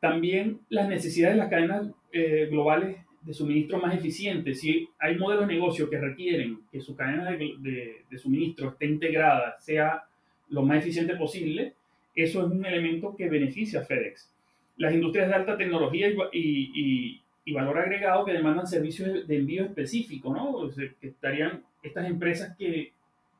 También 0.00 0.60
las 0.68 0.88
necesidades 0.88 1.36
de 1.36 1.42
las 1.42 1.50
cadenas 1.50 1.90
eh, 2.12 2.48
globales 2.50 2.96
de 3.22 3.32
suministro 3.32 3.78
más 3.78 3.94
eficientes. 3.94 4.60
Si 4.60 4.88
hay 4.98 5.16
modelos 5.16 5.46
de 5.46 5.54
negocio 5.54 5.88
que 5.88 5.98
requieren 5.98 6.60
que 6.70 6.80
su 6.80 6.96
cadena 6.96 7.30
de, 7.30 8.02
de, 8.10 8.18
suministro 8.18 8.70
esté 8.70 8.86
integrada, 8.86 9.56
sea 9.60 10.02
lo 10.48 10.62
más 10.62 10.78
eficiente 10.78 11.14
posible, 11.16 11.74
eso 12.14 12.44
es 12.44 12.52
un 12.52 12.64
elemento 12.66 13.14
que 13.16 13.28
beneficia 13.28 13.80
a 13.80 13.84
FedEx. 13.84 14.30
Las 14.76 14.92
industrias 14.92 15.28
de 15.28 15.34
alta 15.34 15.56
tecnología 15.56 16.08
y, 16.32 17.18
y, 17.44 17.52
valor 17.52 17.78
agregado 17.78 18.24
que 18.24 18.32
demandan 18.32 18.66
servicios 18.66 19.26
de 19.28 19.36
envío 19.36 19.64
específico, 19.64 20.34
¿no? 20.34 20.70
que 21.00 21.06
estarían 21.06 21.62
estas 21.82 22.08
empresas 22.08 22.56
que 22.56 22.92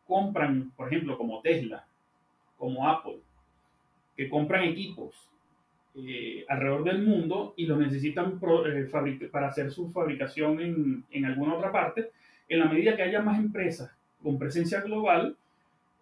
compran, 0.06 0.72
por 0.76 0.88
ejemplo, 0.88 1.16
como 1.16 1.40
Tesla, 1.40 1.86
como 2.56 2.88
Apple, 2.88 3.18
que 4.16 4.28
compran 4.28 4.64
equipos 4.64 5.28
eh, 5.94 6.44
alrededor 6.48 6.84
del 6.84 7.02
mundo 7.02 7.54
y 7.56 7.66
los 7.66 7.78
necesitan 7.78 8.40
eh, 8.66 9.28
para 9.30 9.48
hacer 9.48 9.70
su 9.70 9.90
fabricación 9.90 10.60
en, 10.60 11.04
en, 11.10 11.24
alguna 11.24 11.54
otra 11.54 11.70
parte, 11.70 12.10
en 12.48 12.60
la 12.60 12.66
medida 12.66 12.96
que 12.96 13.02
haya 13.02 13.20
más 13.20 13.38
empresas 13.38 13.90
con 14.22 14.38
presencia 14.38 14.80
global, 14.80 15.36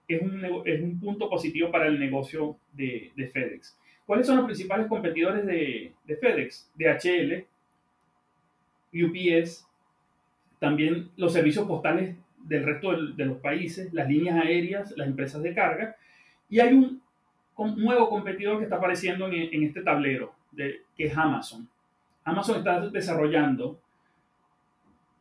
es 0.07 0.23
un, 0.23 0.45
es 0.65 0.83
un 0.83 1.01
punto 1.01 1.29
positivo 1.29 1.71
para 1.71 1.87
el 1.87 1.99
negocio 1.99 2.57
de, 2.73 3.11
de, 3.17 3.29
FedEx. 3.29 3.79
¿Cuáles 4.07 4.27
son 4.27 4.37
los 4.37 4.47
principales 4.47 4.87
competidores 4.87 5.47
de, 5.47 5.93
de 6.05 6.17
FedEx? 6.17 6.71
DHL, 6.75 7.45
UPS, 8.93 9.67
también 10.59 11.11
los 11.17 11.33
servicios 11.33 11.67
postales 11.67 12.17
del 12.45 12.65
resto 12.65 12.97
de 13.13 13.25
los 13.25 13.39
países, 13.39 13.93
las 13.93 14.09
líneas 14.09 14.37
aéreas, 14.45 14.97
las 14.97 15.07
empresas 15.07 15.43
de 15.43 15.55
carga, 15.55 15.97
y 16.49 16.61
hay 16.61 16.73
un 16.75 17.03
nuevo 17.77 18.09
competidor 18.09 18.59
que 18.59 18.65
está 18.65 18.77
apareciendo 18.77 19.29
en, 19.29 19.63
este 19.63 19.83
tablero, 19.83 20.35
que 20.57 21.05
es 21.05 21.17
Amazon. 21.17 21.69
Amazon 22.25 22.59
está 22.59 22.89
desarrollando 22.89 23.79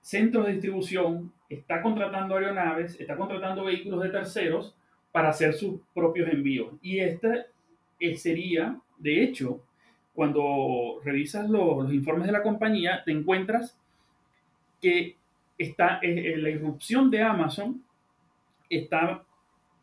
centros 0.01 0.45
de 0.45 0.53
distribución, 0.53 1.31
está 1.49 1.81
contratando 1.81 2.35
aeronaves, 2.35 2.99
está 2.99 3.15
contratando 3.15 3.65
vehículos 3.65 4.03
de 4.03 4.09
terceros 4.09 4.75
para 5.11 5.29
hacer 5.29 5.53
sus 5.53 5.81
propios 5.93 6.31
envíos. 6.31 6.73
Y 6.81 6.99
este 6.99 7.45
eh, 7.99 8.15
sería, 8.15 8.79
de 8.97 9.23
hecho, 9.23 9.61
cuando 10.13 10.99
revisas 11.03 11.49
los, 11.49 11.91
informes 11.93 12.27
de 12.27 12.33
la 12.33 12.43
compañía, 12.43 13.03
te 13.03 13.11
encuentras 13.11 13.77
que 14.81 15.15
está, 15.59 15.99
eh, 16.01 16.37
la 16.37 16.49
irrupción 16.49 17.11
de 17.11 17.21
Amazon 17.21 17.83
está 18.69 19.23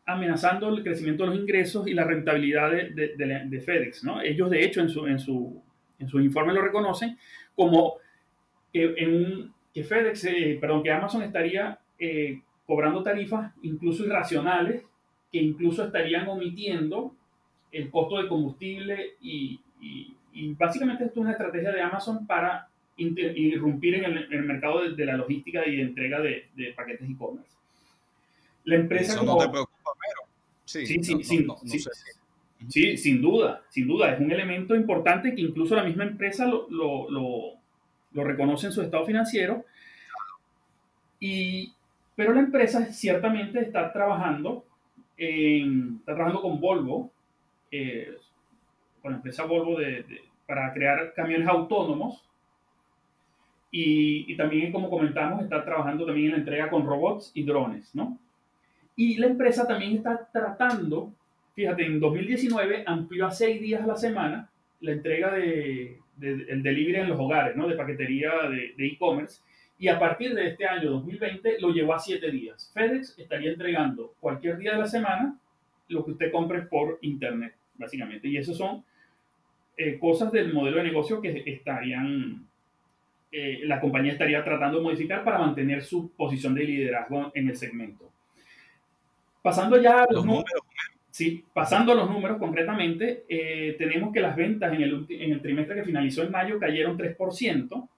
amenazando 0.05 0.69
el 0.69 0.83
crecimiento 0.83 1.23
de 1.23 1.29
los 1.29 1.39
ingresos 1.39 1.87
y 1.87 1.93
la 1.93 2.03
rentabilidad 2.03 2.71
de, 2.71 3.15
de, 3.15 3.61
FedEx. 3.61 4.03
¿no? 4.03 4.21
Ellos, 4.21 4.49
de 4.49 4.65
hecho, 4.65 4.81
en 4.81 4.89
su, 4.89 5.05
en, 5.05 5.19
su, 5.19 5.61
en 5.99 6.07
su 6.07 6.19
informe 6.19 6.53
lo 6.53 6.61
reconocen 6.61 7.17
como 7.55 7.95
que, 8.73 8.93
en 8.97 9.53
que 9.73 9.83
FedEx, 9.83 10.25
eh, 10.25 10.57
perdón, 10.59 10.81
que 10.81 10.91
Amazon 10.91 11.23
estaría 11.23 11.79
eh, 11.99 12.41
cobrando 12.65 13.03
tarifas 13.03 13.53
incluso 13.61 14.05
irracionales, 14.05 14.83
que 15.31 15.39
incluso 15.39 15.85
estarían 15.85 16.27
omitiendo 16.27 17.13
el 17.71 17.91
costo 17.91 18.21
de 18.21 18.27
combustible 18.27 19.15
y, 19.21 19.59
y, 19.81 20.13
básicamente 20.53 21.03
esto 21.03 21.19
es 21.19 21.23
una 21.23 21.31
estrategia 21.31 21.71
de 21.71 21.81
Amazon 21.81 22.25
para 22.25 22.69
irrumpir 22.97 23.95
en 23.95 24.05
el, 24.05 24.17
en 24.25 24.33
el 24.33 24.43
mercado 24.43 24.89
de, 24.89 25.05
la 25.05 25.17
logística 25.17 25.65
y 25.65 25.77
de 25.77 25.81
entrega 25.83 26.19
de, 26.19 26.73
paquetes 26.75 27.09
e-commerce. 27.09 27.55
La 28.65 28.75
empresa 28.75 29.17
como, 29.17 29.39
Sí, 30.67 30.85
sí, 30.85 30.99
sí, 31.01 31.23
sin 32.97 33.21
duda, 33.21 33.63
sin 33.69 33.87
duda. 33.87 34.13
Es 34.13 34.19
un 34.19 34.31
elemento 34.31 34.75
importante 34.75 35.33
que 35.33 35.41
incluso 35.41 35.75
la 35.75 35.83
misma 35.83 36.03
empresa 36.03 36.45
lo, 36.45 36.67
lo, 36.69 37.53
lo, 38.11 38.23
reconoce 38.25 38.67
en 38.67 38.73
su 38.73 38.81
estado 38.81 39.05
financiero. 39.05 39.63
Y, 41.21 41.73
pero 42.15 42.33
la 42.33 42.41
empresa 42.41 42.85
ciertamente 42.87 43.61
está 43.61 43.93
trabajando, 43.93 44.65
en, 45.15 45.97
está 45.99 46.15
trabajando 46.15 46.41
con 46.41 46.59
Volvo, 46.59 47.11
eh, 47.71 48.17
con 49.01 49.11
la 49.11 49.17
empresa 49.17 49.45
Volvo 49.45 49.79
de, 49.79 50.03
para 50.45 50.73
crear 50.73 51.13
camiones 51.13 51.47
autónomos. 51.47 52.26
Y, 53.71 54.31
y, 54.31 54.37
también, 54.37 54.71
como 54.71 54.89
comentamos, 54.89 55.43
está 55.43 55.63
trabajando 55.63 56.05
también 56.05 56.27
en 56.27 56.31
la 56.33 56.37
entrega 56.37 56.69
con 56.69 56.85
robots 56.85 57.31
y 57.33 57.43
drones, 57.43 57.93
¿no? 57.93 58.17
Y 58.95 59.17
la 59.17 59.27
empresa 59.27 59.67
también 59.67 59.97
está 59.97 60.29
tratando, 60.31 61.13
fíjate, 61.53 61.85
en 61.85 61.99
2019 61.99 62.83
amplió 62.85 63.27
a 63.27 63.31
seis 63.31 63.61
días 63.61 63.81
a 63.81 63.87
la 63.87 63.95
semana 63.95 64.49
la 64.79 64.91
entrega 64.91 65.33
de, 65.33 65.99
el 66.21 66.63
delivery 66.63 67.01
en 67.01 67.09
los 67.09 67.19
hogares, 67.19 67.55
¿no? 67.55 67.67
De 67.67 67.75
paquetería 67.75 68.31
de 68.49 68.73
e-commerce. 68.77 69.41
y 69.77 69.87
a 69.89 69.99
partir 69.99 70.33
de 70.33 70.47
este 70.47 70.65
año 70.65 70.89
2020 70.89 71.59
lo 71.59 71.71
llevó 71.71 71.93
a 71.93 71.99
siete 71.99 72.31
días. 72.31 72.71
FedEx 72.73 73.19
estaría 73.19 73.51
entregando 73.51 74.15
cualquier 74.19 74.57
día 74.57 74.73
de 74.73 74.79
la 74.79 74.87
semana 74.87 75.37
lo 75.89 76.03
que 76.03 76.11
usted 76.11 76.31
compre 76.31 76.63
por 76.63 76.99
internet, 77.01 77.53
básicamente. 77.75 78.27
Y 78.27 78.37
eso 78.37 78.53
son 78.53 78.83
eh, 79.75 79.97
cosas 79.99 80.31
del 80.31 80.53
modelo 80.53 80.77
de 80.77 80.83
negocio 80.83 81.21
que 81.21 81.43
estarían, 81.45 82.47
eh, 83.31 83.59
la 83.63 83.79
compañía 83.79 84.13
estaría 84.13 84.43
tratando 84.43 84.77
de 84.77 84.83
modificar 84.83 85.23
para 85.23 85.39
mantener 85.39 85.83
su 85.83 86.11
posición 86.11 86.55
de 86.55 86.63
liderazgo 86.63 87.31
en 87.33 87.49
el 87.49 87.57
segmento. 87.57 88.09
Pasando 89.41 89.81
ya 89.81 90.03
a 90.03 90.07
los, 90.09 90.25
números, 90.25 90.61
sí, 91.09 91.43
pasando 91.53 91.91
a 91.91 91.95
los 91.95 92.09
números 92.09 92.37
concretamente, 92.37 93.25
eh, 93.27 93.75
tenemos 93.77 94.13
que 94.13 94.21
las 94.21 94.35
ventas 94.35 94.73
en 94.73 94.81
el, 94.81 95.05
en 95.09 95.31
el, 95.33 95.41
trimestre 95.41 95.75
que 95.75 95.83
finalizó 95.83 96.23
en 96.23 96.31
mayo 96.31 96.59
cayeron 96.59 96.97
3% 96.97 97.89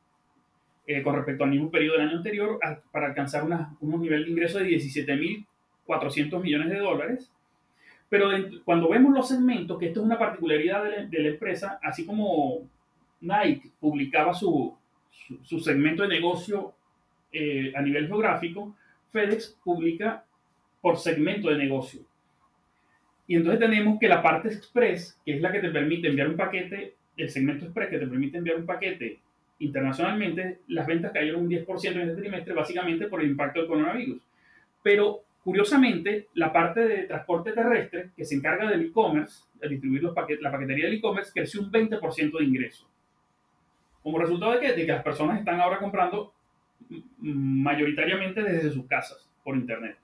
eh, 0.87 1.03
con 1.03 1.15
respecto 1.15 1.43
al 1.43 1.51
mismo 1.51 1.69
periodo 1.69 1.97
del 1.97 2.07
año 2.07 2.17
anterior 2.17 2.59
para 2.91 3.07
alcanzar 3.07 3.43
una, 3.43 3.75
un 3.81 4.01
nivel 4.01 4.25
de 4.25 4.31
ingreso 4.31 4.57
de 4.57 4.69
17.400 4.69 6.41
millones 6.41 6.69
de 6.69 6.77
dólares. 6.79 7.31
Pero 8.09 8.29
cuando 8.65 8.89
vemos 8.89 9.13
los 9.13 9.27
segmentos, 9.27 9.77
que 9.77 9.85
esto 9.85 9.99
es 9.99 10.05
una 10.07 10.17
particularidad 10.17 10.83
de 10.83 11.19
la, 11.19 11.29
empresa, 11.29 11.79
así 11.83 12.07
como 12.07 12.67
Nike 13.21 13.69
publicaba 13.79 14.33
su, 14.33 14.75
su, 15.43 15.59
segmento 15.59 16.03
de 16.03 16.09
negocio 16.09 16.73
eh, 17.31 17.71
a 17.75 17.81
nivel 17.81 18.07
geográfico, 18.07 18.75
FedEx 19.11 19.57
publica 19.63 20.23
por 20.81 20.97
segmento 20.97 21.49
de 21.49 21.57
negocio. 21.57 22.01
Y 23.27 23.35
entonces 23.35 23.59
tenemos 23.59 23.99
que 23.99 24.07
la 24.07 24.23
parte 24.23 24.47
express, 24.47 25.19
que 25.23 25.35
es 25.35 25.41
la 25.41 25.51
que 25.51 25.59
te 25.59 25.69
permite 25.69 26.07
enviar 26.07 26.29
un 26.29 26.35
paquete, 26.37 26.95
el 27.15 27.29
segmento 27.29 27.65
express 27.65 27.89
que 27.89 27.99
te 27.99 28.07
permite 28.07 28.37
enviar 28.37 28.57
un 28.57 28.65
paquete 28.65 29.19
internacionalmente, 29.59 30.59
las 30.67 30.87
ventas 30.87 31.11
cayeron 31.11 31.41
un 31.41 31.49
10% 31.49 31.91
en 31.91 32.09
este 32.09 32.21
trimestre, 32.21 32.53
básicamente 32.53 33.07
por 33.07 33.21
el 33.21 33.29
impacto 33.29 33.59
del 33.59 33.67
coronavirus. 33.67 34.21
Pero 34.81 35.23
curiosamente, 35.43 36.27
la 36.35 36.51
parte 36.51 36.81
de 36.87 37.03
transporte 37.03 37.51
terrestre, 37.51 38.11
que 38.15 38.25
se 38.25 38.35
encarga 38.35 38.69
del 38.69 38.85
e-commerce, 38.85 39.43
de 39.59 39.69
distribuir 39.69 40.03
los 40.03 40.15
paquetes, 40.15 40.41
la 40.41 40.51
paquetería 40.51 40.85
del 40.85 40.95
e-commerce, 40.95 41.31
creció 41.33 41.61
un 41.61 41.71
20% 41.71 42.37
de 42.37 42.43
ingreso. 42.43 42.89
¿Como 44.03 44.19
resultado 44.19 44.53
de 44.53 44.59
qué? 44.59 44.73
De 44.73 44.85
que 44.85 44.91
las 44.91 45.03
personas 45.03 45.39
están 45.39 45.59
ahora 45.59 45.79
comprando 45.79 46.33
mayoritariamente 47.19 48.41
desde 48.41 48.71
sus 48.71 48.85
casas 48.87 49.29
por 49.43 49.55
Internet. 49.55 49.97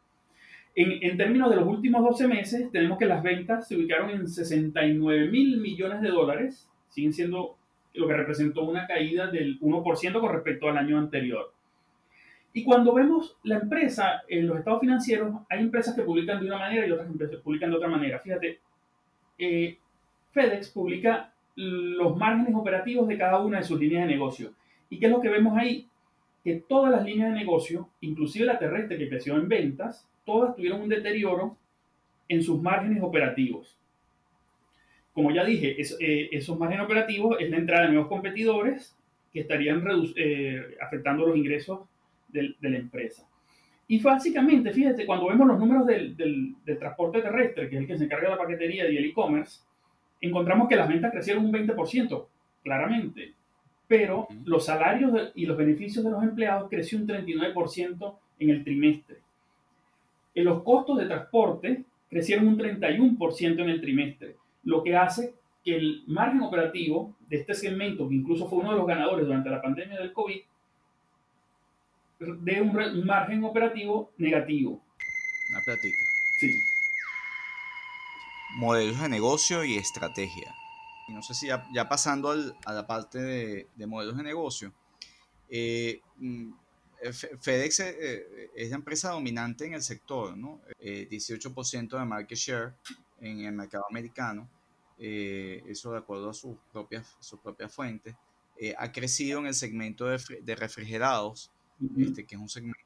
En, 0.78 1.16
términos 1.16 1.50
de 1.50 1.56
los 1.56 1.68
últimos 1.68 2.04
12 2.04 2.28
meses, 2.28 2.72
tenemos 2.72 2.98
que 2.98 3.06
las 3.06 3.24
ventas 3.24 3.66
se 3.66 3.78
ubicaron 3.78 4.10
en 4.10 4.28
69 4.28 5.30
mil 5.30 5.62
millones 5.62 6.02
de 6.02 6.10
dólares, 6.10 6.70
siguen 6.90 7.14
siendo 7.14 7.56
lo 7.94 8.08
que 8.08 8.14
representó 8.14 8.64
una 8.64 8.86
caída 8.86 9.28
del 9.28 9.58
1% 9.62 10.20
con 10.20 10.34
respecto 10.34 10.68
al 10.68 10.78
año 10.78 11.00
anterior. 11.00 11.54
Y 12.52 12.66
cuando 12.66 12.94
vemos 12.94 13.38
la 13.44 13.56
empresa 13.56 14.24
en 14.28 14.48
los 14.48 14.58
estados 14.58 14.82
financieros, 14.82 15.34
hay 15.50 15.62
empresas 15.62 15.96
que 15.96 16.02
publican 16.02 16.42
de 16.42 16.48
una 16.48 16.58
manera 16.58 16.86
y 16.86 16.92
otras 16.92 17.08
empresas 17.08 17.38
que 17.38 17.44
publican 17.44 17.70
de 17.70 17.76
otra 17.78 17.88
manera. 17.88 18.20
Fíjate, 18.20 18.60
eh, 19.38 19.78
FedEx 20.32 20.70
publica 20.72 21.32
los 21.56 22.18
márgenes 22.18 22.56
operativos 22.56 23.08
de 23.08 23.18
cada 23.18 23.40
una 23.40 23.60
de 23.60 23.64
sus 23.64 23.80
líneas 23.80 24.08
de 24.08 24.14
negocio. 24.14 24.54
¿Y 24.90 25.00
qué 25.00 25.06
es 25.06 25.12
lo 25.12 25.22
que 25.22 25.30
vemos 25.30 25.58
ahí? 25.58 25.88
Que 26.44 26.64
todas 26.68 26.92
las 26.92 27.04
líneas 27.04 27.32
de 27.32 27.40
negocio, 27.40 27.90
inclusive 28.02 28.46
la 28.46 28.60
terrestre 28.60 28.98
que 28.98 29.10
creció 29.10 29.36
en 29.36 29.48
ventas, 29.48 30.08
todas 30.26 30.56
tuvieron 30.56 30.82
un 30.82 30.90
deterioro 30.90 31.58
en 32.28 32.44
sus 32.44 32.62
márgenes 32.62 33.02
operativos. 33.02 33.78
Como 35.14 35.32
ya 35.32 35.46
dije, 35.46 35.78
eh, 35.80 36.30
esos 36.32 36.60
márgenes 36.60 36.86
operativos 36.86 37.38
es 37.40 37.50
la 37.50 37.58
entrada 37.58 37.84
de 37.84 37.94
nuevos 37.94 38.10
competidores 38.10 38.98
que 39.32 39.42
estarían 39.42 39.84
eh, 40.16 40.78
afectando 40.82 41.26
los 41.26 41.38
ingresos 41.38 41.88
de, 42.28 42.56
la 42.62 42.78
empresa. 42.78 43.28
Y 43.88 44.02
básicamente, 44.02 44.72
fíjate, 44.72 45.06
cuando 45.06 45.28
vemos 45.28 45.48
los 45.48 45.60
números 45.60 45.86
del, 45.86 46.56
transporte 46.80 47.22
terrestre, 47.22 47.70
que 47.70 47.76
es 47.76 47.82
el 47.82 47.88
que 47.88 47.98
se 47.98 48.06
encarga 48.06 48.26
de 48.26 48.36
la 48.36 48.42
paquetería 48.42 48.90
y 48.90 48.98
el 48.98 49.06
e-commerce, 49.06 49.62
encontramos 50.22 50.68
que 50.68 50.76
las 50.76 50.88
ventas 50.88 51.12
crecieron 51.12 51.46
un 51.46 51.54
20%, 51.54 52.26
claramente, 52.64 53.34
pero 53.88 54.28
los 54.46 54.66
salarios 54.66 55.32
y 55.36 55.46
los 55.46 55.58
beneficios 55.58 56.04
de 56.04 56.12
los 56.12 56.24
empleados 56.24 56.70
creció 56.70 56.98
un 56.98 57.08
39% 57.08 58.16
en 58.40 58.50
el 58.50 58.64
trimestre 58.64 59.26
los 60.44 60.64
costos 60.64 60.98
de 60.98 61.06
transporte 61.06 61.84
crecieron 62.10 62.48
un 62.48 62.58
31% 62.58 63.62
en 63.62 63.70
el 63.70 63.82
trimestre, 63.82 64.36
lo 64.64 64.84
que 64.84 64.96
hace 64.96 65.34
que 65.64 65.76
el 65.76 66.04
margen 66.08 66.42
operativo 66.42 67.16
de 67.28 67.38
este 67.38 67.54
segmento, 67.54 68.08
que 68.08 68.16
incluso 68.16 68.48
fue 68.48 68.60
uno 68.60 68.72
de 68.72 68.78
los 68.78 68.88
ganadores 68.88 69.26
durante 69.26 69.50
la 69.50 69.62
pandemia 69.62 70.00
del 70.00 70.14
COVID, 70.14 70.42
dé 72.20 72.62
un, 72.62 73.06
margen 73.06 73.44
operativo 73.44 74.12
negativo. 74.18 74.82
Una 75.52 75.62
plática. 75.66 75.98
Sí. 76.40 76.75
Modelos 78.56 79.02
de 79.02 79.10
negocio 79.10 79.66
y 79.66 79.76
estrategia. 79.76 80.56
Y 81.08 81.14
no 81.14 81.22
sé 81.22 81.34
si 81.34 81.48
ya, 81.48 81.90
pasando 81.90 82.32
a 82.66 82.74
la 82.74 82.88
parte 82.88 83.20
de, 83.20 83.86
modelos 83.86 84.18
de 84.18 84.24
negocio, 84.24 84.74
eh, 85.50 86.02
mm, 86.18 86.52
FedEx 87.40 87.82
eh, 87.82 87.96
eh, 88.00 88.52
es 88.56 88.70
la 88.70 88.78
empresa 88.78 89.12
dominante 89.12 89.66
en 89.66 89.74
el 89.74 89.84
sector, 89.84 90.36
¿no? 90.38 90.62
18% 90.80 92.00
de 92.00 92.06
market 92.06 92.38
share 92.38 92.74
en 93.20 93.42
el 93.42 93.54
mercado 93.54 93.86
americano 93.90 94.50
eso 94.98 95.92
de 95.92 95.98
acuerdo 95.98 96.30
a 96.30 96.34
sus 96.34 96.56
propias, 96.72 97.18
sus 97.20 97.40
propias 97.42 97.74
fuentes, 97.74 98.16
ha 98.78 98.92
crecido 98.94 99.40
en 99.40 99.48
el 99.48 99.54
segmento 99.54 100.06
de, 100.06 100.56
refrigerados, 100.56 101.52
este, 101.98 102.26
que 102.26 102.36
es 102.36 102.42
un 102.42 102.48
segmento 102.48 102.82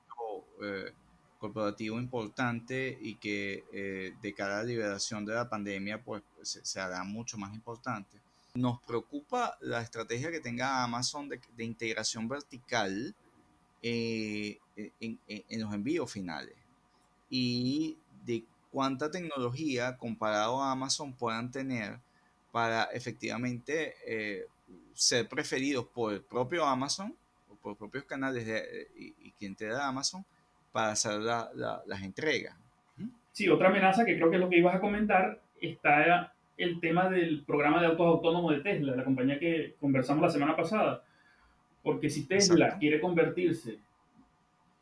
corporativo 1.39 1.97
importante 1.97 2.97
y 3.01 3.15
que 3.15 4.13
de 4.21 4.33
cara 4.33 4.55
a 4.55 4.57
la 4.59 4.63
liberación 4.65 5.25
de 5.25 5.33
la 5.33 5.49
pandemia 5.49 6.03
pues 6.03 6.21
se, 6.43 6.63
se 6.65 6.79
hará 6.79 7.03
mucho 7.03 7.37
más 7.37 7.53
importante. 7.53 8.19
Nos 8.55 8.81
preocupa 8.81 9.57
la 9.61 9.81
estrategia 9.81 10.31
que 10.31 10.39
tenga 10.39 10.83
Amazon 10.83 11.29
de, 11.29 11.39
integración 11.63 12.27
vertical 12.27 13.15
eh, 13.81 14.57
en, 14.75 15.61
los 15.61 15.73
envíos 15.73 16.11
finales 16.11 16.55
y 17.29 17.95
de 18.25 18.43
cuánta 18.71 19.11
tecnología 19.11 19.97
comparado 19.97 20.61
a 20.63 20.71
Amazon 20.71 21.13
puedan 21.13 21.51
tener 21.51 21.99
para 22.51 22.85
efectivamente 22.85 23.95
eh, 24.05 24.47
ser 24.95 25.29
preferidos 25.29 25.85
por 25.85 26.13
el 26.13 26.21
propio 26.21 26.65
Amazon 26.65 27.15
o 27.49 27.55
por 27.55 27.77
propios 27.77 28.05
canales 28.05 28.47
de, 28.47 28.89
y, 28.97 29.27
y 29.27 29.31
clientes 29.33 29.69
de 29.69 29.79
Amazon 29.79 30.25
para 30.71 30.91
hacer 30.91 31.19
las 31.19 32.03
entregas. 32.03 32.55
Sí, 33.31 33.47
otra 33.47 33.69
amenaza 33.69 34.05
que 34.05 34.15
creo 34.15 34.29
que 34.29 34.35
es 34.35 34.41
lo 34.41 34.49
que 34.49 34.57
ibas 34.57 34.75
a 34.75 34.79
comentar 34.79 35.39
está 35.61 36.33
el 36.57 36.79
tema 36.79 37.09
del 37.09 37.43
programa 37.45 37.79
de 37.79 37.87
autos 37.87 38.05
autónomos 38.05 38.53
de 38.53 38.61
Tesla, 38.61 38.95
la 38.95 39.03
compañía 39.03 39.39
que 39.39 39.75
conversamos 39.79 40.21
la 40.21 40.29
semana 40.29 40.55
pasada. 40.55 41.03
Porque 41.81 42.09
si 42.09 42.27
Tesla 42.27 42.77
quiere 42.77 42.99
convertirse, 42.99 43.79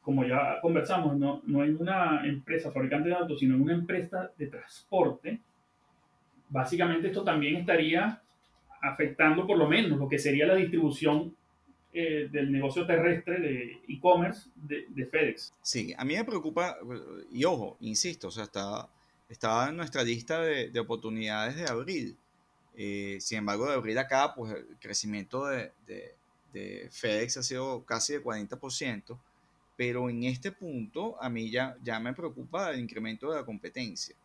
como 0.01 0.25
ya 0.25 0.59
conversamos, 0.61 1.15
no, 1.17 1.41
no 1.45 1.63
en 1.63 1.77
una 1.79 2.25
empresa 2.25 2.71
fabricante 2.71 3.09
de 3.09 3.15
autos, 3.15 3.39
sino 3.39 3.55
en 3.55 3.61
una 3.61 3.73
empresa 3.73 4.31
de 4.37 4.47
transporte, 4.47 5.39
básicamente 6.49 7.07
esto 7.07 7.23
también 7.23 7.57
estaría 7.57 8.21
afectando 8.81 9.45
por 9.45 9.57
lo 9.57 9.67
menos 9.67 9.99
lo 9.99 10.07
que 10.07 10.17
sería 10.17 10.47
la 10.47 10.55
distribución 10.55 11.35
eh, 11.93 12.27
del 12.31 12.51
negocio 12.51 12.85
terrestre 12.85 13.39
de 13.39 13.81
e-commerce 13.87 14.49
de, 14.55 14.85
de, 14.89 15.05
FedEx. 15.05 15.53
Sí, 15.61 15.93
a 15.97 16.03
mí 16.05 16.15
me 16.15 16.23
preocupa, 16.23 16.77
y 17.31 17.43
ojo, 17.45 17.77
insisto, 17.79 18.27
o 18.27 18.31
sea, 18.31 18.43
está 18.43 18.89
estaba 19.29 19.69
en 19.69 19.77
nuestra 19.77 20.03
lista 20.03 20.41
de, 20.41 20.79
oportunidades 20.79 21.55
de 21.55 21.65
abril. 21.65 22.17
Eh, 22.75 23.17
sin 23.19 23.39
embargo, 23.39 23.67
de 23.67 23.73
abril 23.73 23.97
acá, 23.97 24.33
pues 24.35 24.53
el 24.53 24.77
crecimiento 24.79 25.45
de, 25.45 25.71
FedEx 26.89 27.37
ha 27.37 27.43
sido 27.43 27.85
casi 27.85 28.13
de 28.13 28.23
40%, 28.23 29.19
pero 29.75 30.09
en 30.09 30.23
este 30.23 30.51
punto 30.51 31.21
a 31.21 31.29
mí 31.29 31.51
ya, 31.51 31.77
ya 31.83 31.99
me 31.99 32.13
preocupa 32.13 32.71
el 32.71 32.79
incremento 32.79 33.29
de 33.29 33.37
la 33.37 33.45
competencia. 33.45 34.15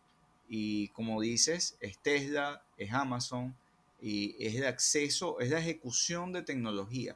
Y 0.49 0.87
como 0.89 1.21
dices, 1.21 1.77
es 1.79 1.99
Tesla, 1.99 2.63
es 2.77 2.91
Amazon, 2.91 3.55
y 4.01 4.35
es 4.39 4.55
el 4.55 4.65
acceso, 4.65 5.39
es 5.39 5.51
la 5.51 5.59
ejecución 5.59 6.33
de 6.33 6.41
tecnología. 6.41 7.15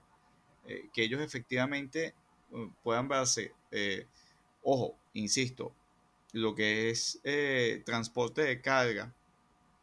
Eh, 0.68 0.90
que 0.94 1.04
ellos 1.04 1.22
efectivamente 1.22 2.14
uh, 2.52 2.70
puedan 2.84 3.08
verse, 3.08 3.54
eh, 3.72 4.06
ojo, 4.64 4.98
insisto, 5.14 5.74
lo 6.34 6.54
que 6.56 6.90
es 6.90 7.20
eh, 7.24 7.82
transporte 7.86 8.42
de 8.42 8.62
carga 8.62 9.14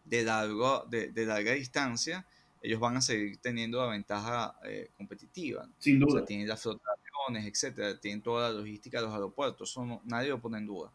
de, 0.05 0.23
largo, 0.23 0.85
de, 0.89 1.27
larga 1.27 1.53
distancia, 1.53 2.27
ellos 2.63 2.81
van 2.81 2.97
a 2.97 3.01
seguir 3.01 3.39
teniendo 3.39 3.81
la 3.81 3.91
ventaja 3.91 4.59
eh, 4.65 4.91
competitiva. 4.97 5.69
Sin 5.79 5.99
duda. 5.99 6.15
O 6.15 6.17
sea, 6.19 6.27
tienen 6.27 6.49
las 6.49 6.63
flotaciones, 6.63 7.47
etcétera, 7.47 7.99
tienen 7.99 8.23
toda 8.23 8.51
la 8.51 8.59
logística 8.59 8.99
de 8.99 9.07
los 9.07 9.15
aeropuertos, 9.15 9.71
eso 9.71 10.01
nadie 10.05 10.29
lo 10.29 10.41
pone 10.41 10.59
en 10.59 10.67
duda. 10.67 10.93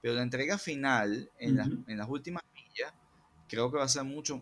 Pero 0.00 0.14
la 0.14 0.22
entrega 0.22 0.58
final, 0.58 1.30
en, 1.38 1.56
las, 1.56 1.68
en 1.86 1.96
las 1.96 2.08
últimas 2.08 2.42
millas, 2.54 2.92
creo 3.48 3.70
que 3.70 3.78
va 3.78 3.84
a 3.84 3.88
ser 3.88 4.04
mucho, 4.04 4.40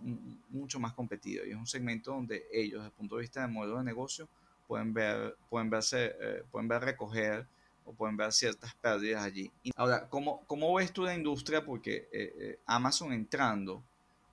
mucho 0.49 0.81
más 0.81 0.95
competido. 0.95 1.45
Y 1.45 1.51
es 1.51 1.57
un 1.57 1.67
segmento 1.67 2.13
donde 2.13 2.47
ellos, 2.53 2.81
desde 2.81 2.87
el 2.87 2.93
punto 2.93 3.17
de 3.17 3.23
vista 3.23 3.43
del 3.43 3.51
modelo 3.51 3.79
de 3.79 3.85
negocio, 3.85 4.29
pueden 4.71 4.95
ver, 4.95 5.35
pueden 5.49 5.69
verse, 5.69 6.15
eh, 6.21 6.45
pueden 6.53 6.69
ver 6.69 6.83
recoger 6.83 7.47
pueden 7.93 8.17
ver 8.17 8.33
ciertas 8.33 8.75
pérdidas 8.75 9.25
allí. 9.25 9.51
Ahora, 9.77 10.09
¿cómo, 10.09 10.43
cómo 10.47 10.75
ves 10.75 10.93
tú 10.93 11.05
la 11.05 11.15
industria? 11.15 11.65
Porque 11.65 12.09
eh, 12.13 12.35
eh, 12.39 12.59
Amazon 12.67 13.13
entrando, 13.13 13.83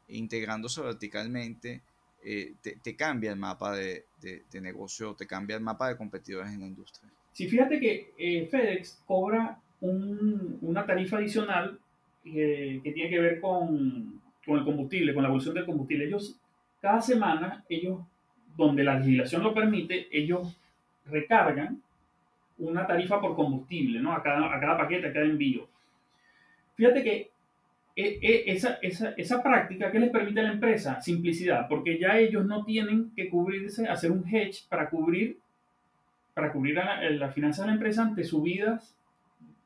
integrándose 0.08 0.82
verticalmente, 0.82 1.82
eh, 2.24 2.54
te, 2.62 2.96
cambia 2.96 3.32
el 3.32 3.38
mapa 3.38 3.76
de, 3.76 4.06
de, 4.22 4.62
negocio, 4.62 5.14
te 5.14 5.26
cambia 5.26 5.56
el 5.56 5.62
mapa 5.62 5.90
de 5.90 5.98
competidores 5.98 6.52
en 6.52 6.62
la 6.62 6.68
industria. 6.68 7.10
Sí, 7.32 7.48
fíjate 7.48 7.80
que 7.80 8.48
FedEx 8.50 9.02
cobra 9.06 9.60
un, 9.80 10.58
una 10.62 10.86
tarifa 10.86 11.18
adicional 11.18 11.80
que 12.24 12.82
tiene 12.84 13.10
que 13.10 13.20
ver 13.20 13.40
con, 13.40 14.22
con 14.46 14.58
el 14.58 14.66
combustible, 14.66 15.14
con 15.14 15.24
la 15.24 15.30
evolución 15.30 15.56
del 15.56 15.66
combustible. 15.66 16.06
Ellos, 16.06 16.36
cada 16.82 17.00
semana, 17.00 17.64
ellos, 17.70 18.00
donde 18.58 18.84
la 18.84 19.00
legislación 19.00 19.44
lo 19.44 19.54
permite, 19.54 20.08
ellos 20.12 20.60
recargan 21.06 21.82
una 22.58 22.88
tarifa 22.88 23.22
por 23.22 23.36
combustible, 23.36 24.00
¿no? 24.00 24.14
A 24.14 24.24
cada, 24.24 24.54
a 24.54 24.60
cada 24.60 24.78
paquete, 24.78 25.08
a 25.08 25.14
cada 25.14 25.26
envío. 25.26 25.68
Fíjate 26.76 27.04
que 27.04 27.30
e, 27.96 28.20
e, 28.22 28.52
esa, 28.52 28.80
esa, 28.82 29.12
esa, 29.12 29.44
práctica, 29.44 29.92
¿qué 29.92 30.00
les 30.00 30.10
permite 30.10 30.40
a 30.40 30.44
la 30.44 30.54
empresa? 30.54 31.00
Simplicidad, 31.02 31.68
porque 31.68 32.00
ya 32.00 32.18
ellos 32.18 32.46
no 32.46 32.66
tienen 32.66 33.12
que 33.16 33.30
cubrirse, 33.30 33.88
hacer 33.88 34.12
un 34.12 34.28
hedge 34.28 34.68
para 34.68 34.90
cubrir, 34.90 35.38
para 36.34 36.52
cubrir 36.52 36.76
la, 36.76 37.10
la 37.12 37.30
finanza 37.32 37.62
de 37.62 37.68
la 37.68 37.74
empresa 37.74 38.02
ante 38.02 38.24
subidas 38.24 38.96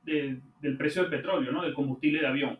del 0.03 0.77
precio 0.77 1.03
del 1.03 1.11
petróleo, 1.11 1.51
¿no? 1.51 1.63
Del 1.63 1.73
combustible 1.73 2.19
de 2.19 2.27
avión. 2.27 2.59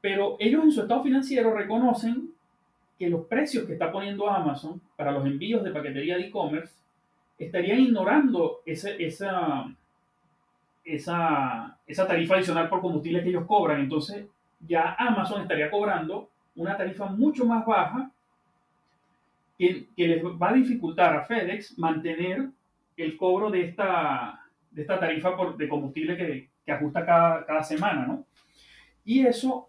Pero 0.00 0.36
ellos 0.38 0.64
en 0.64 0.72
su 0.72 0.82
estado 0.82 1.02
financiero 1.02 1.54
reconocen 1.54 2.30
que 3.00 3.08
los 3.08 3.24
precios 3.24 3.64
que 3.64 3.72
está 3.72 3.90
poniendo 3.90 4.28
Amazon 4.28 4.78
para 4.94 5.10
los 5.10 5.24
envíos 5.24 5.64
de 5.64 5.70
paquetería 5.70 6.18
de 6.18 6.26
e-commerce 6.26 6.74
estarían 7.38 7.80
ignorando 7.80 8.60
esa, 8.66 8.90
esa, 8.90 9.74
esa, 10.84 12.06
tarifa 12.06 12.34
adicional 12.34 12.68
por 12.68 12.82
combustible 12.82 13.22
que 13.22 13.30
ellos 13.30 13.46
cobran. 13.46 13.80
Entonces, 13.80 14.26
ya 14.68 14.96
Amazon 14.98 15.40
estaría 15.40 15.70
cobrando 15.70 16.28
una 16.56 16.76
tarifa 16.76 17.06
mucho 17.06 17.46
más 17.46 17.64
baja 17.64 18.10
que, 19.56 19.86
les 19.96 20.22
va 20.22 20.50
a 20.50 20.52
dificultar 20.52 21.16
a 21.16 21.24
FedEx 21.24 21.78
mantener 21.78 22.50
el 22.98 23.16
cobro 23.16 23.50
de 23.50 23.64
esta, 23.64 24.44
de 24.72 24.82
esta 24.82 25.00
tarifa 25.00 25.34
por, 25.34 25.56
de 25.56 25.68
combustible 25.70 26.18
que, 26.18 26.50
ajusta 26.70 27.04
cada, 27.04 27.46
cada, 27.46 27.62
semana, 27.64 28.06
¿no? 28.06 28.24
Y 29.04 29.26
eso 29.26 29.68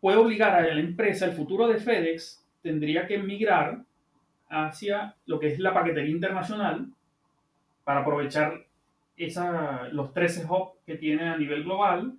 puede 0.00 0.16
obligar 0.16 0.54
a 0.54 0.62
la 0.62 0.80
empresa, 0.80 1.26
el 1.26 1.32
futuro 1.32 1.66
de 1.66 1.78
FedEx 1.78 2.41
tendría 2.62 3.06
que 3.06 3.18
migrar 3.18 3.82
hacia 4.48 5.16
lo 5.26 5.38
que 5.38 5.48
es 5.48 5.58
la 5.58 5.74
paquetería 5.74 6.10
internacional 6.14 6.88
para 7.84 8.00
aprovechar 8.00 8.64
esa, 9.16 9.88
los 9.88 10.12
13 10.12 10.46
hubs 10.48 10.72
que 10.86 10.96
tiene 10.96 11.28
a 11.28 11.36
nivel 11.36 11.64
global 11.64 12.14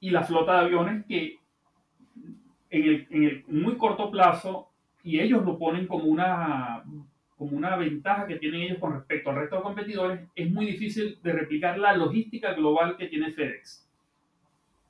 y 0.00 0.10
la 0.10 0.22
flota 0.22 0.54
de 0.54 0.66
aviones 0.66 1.04
que 1.06 1.38
en 2.70 2.82
el, 2.82 3.06
en 3.10 3.24
el 3.24 3.44
muy 3.48 3.76
corto 3.76 4.10
plazo, 4.10 4.70
y 5.02 5.18
ellos 5.18 5.44
lo 5.44 5.58
ponen 5.58 5.86
como 5.86 6.04
una, 6.04 6.84
como 7.36 7.56
una 7.56 7.76
ventaja 7.76 8.26
que 8.26 8.36
tienen 8.36 8.62
ellos 8.62 8.78
con 8.78 8.92
respecto 8.92 9.30
al 9.30 9.36
resto 9.36 9.56
de 9.56 9.62
competidores, 9.62 10.20
es 10.34 10.50
muy 10.50 10.66
difícil 10.66 11.18
de 11.22 11.32
replicar 11.32 11.78
la 11.78 11.96
logística 11.96 12.52
global 12.54 12.96
que 12.96 13.06
tiene 13.06 13.32
FedEx. 13.32 13.88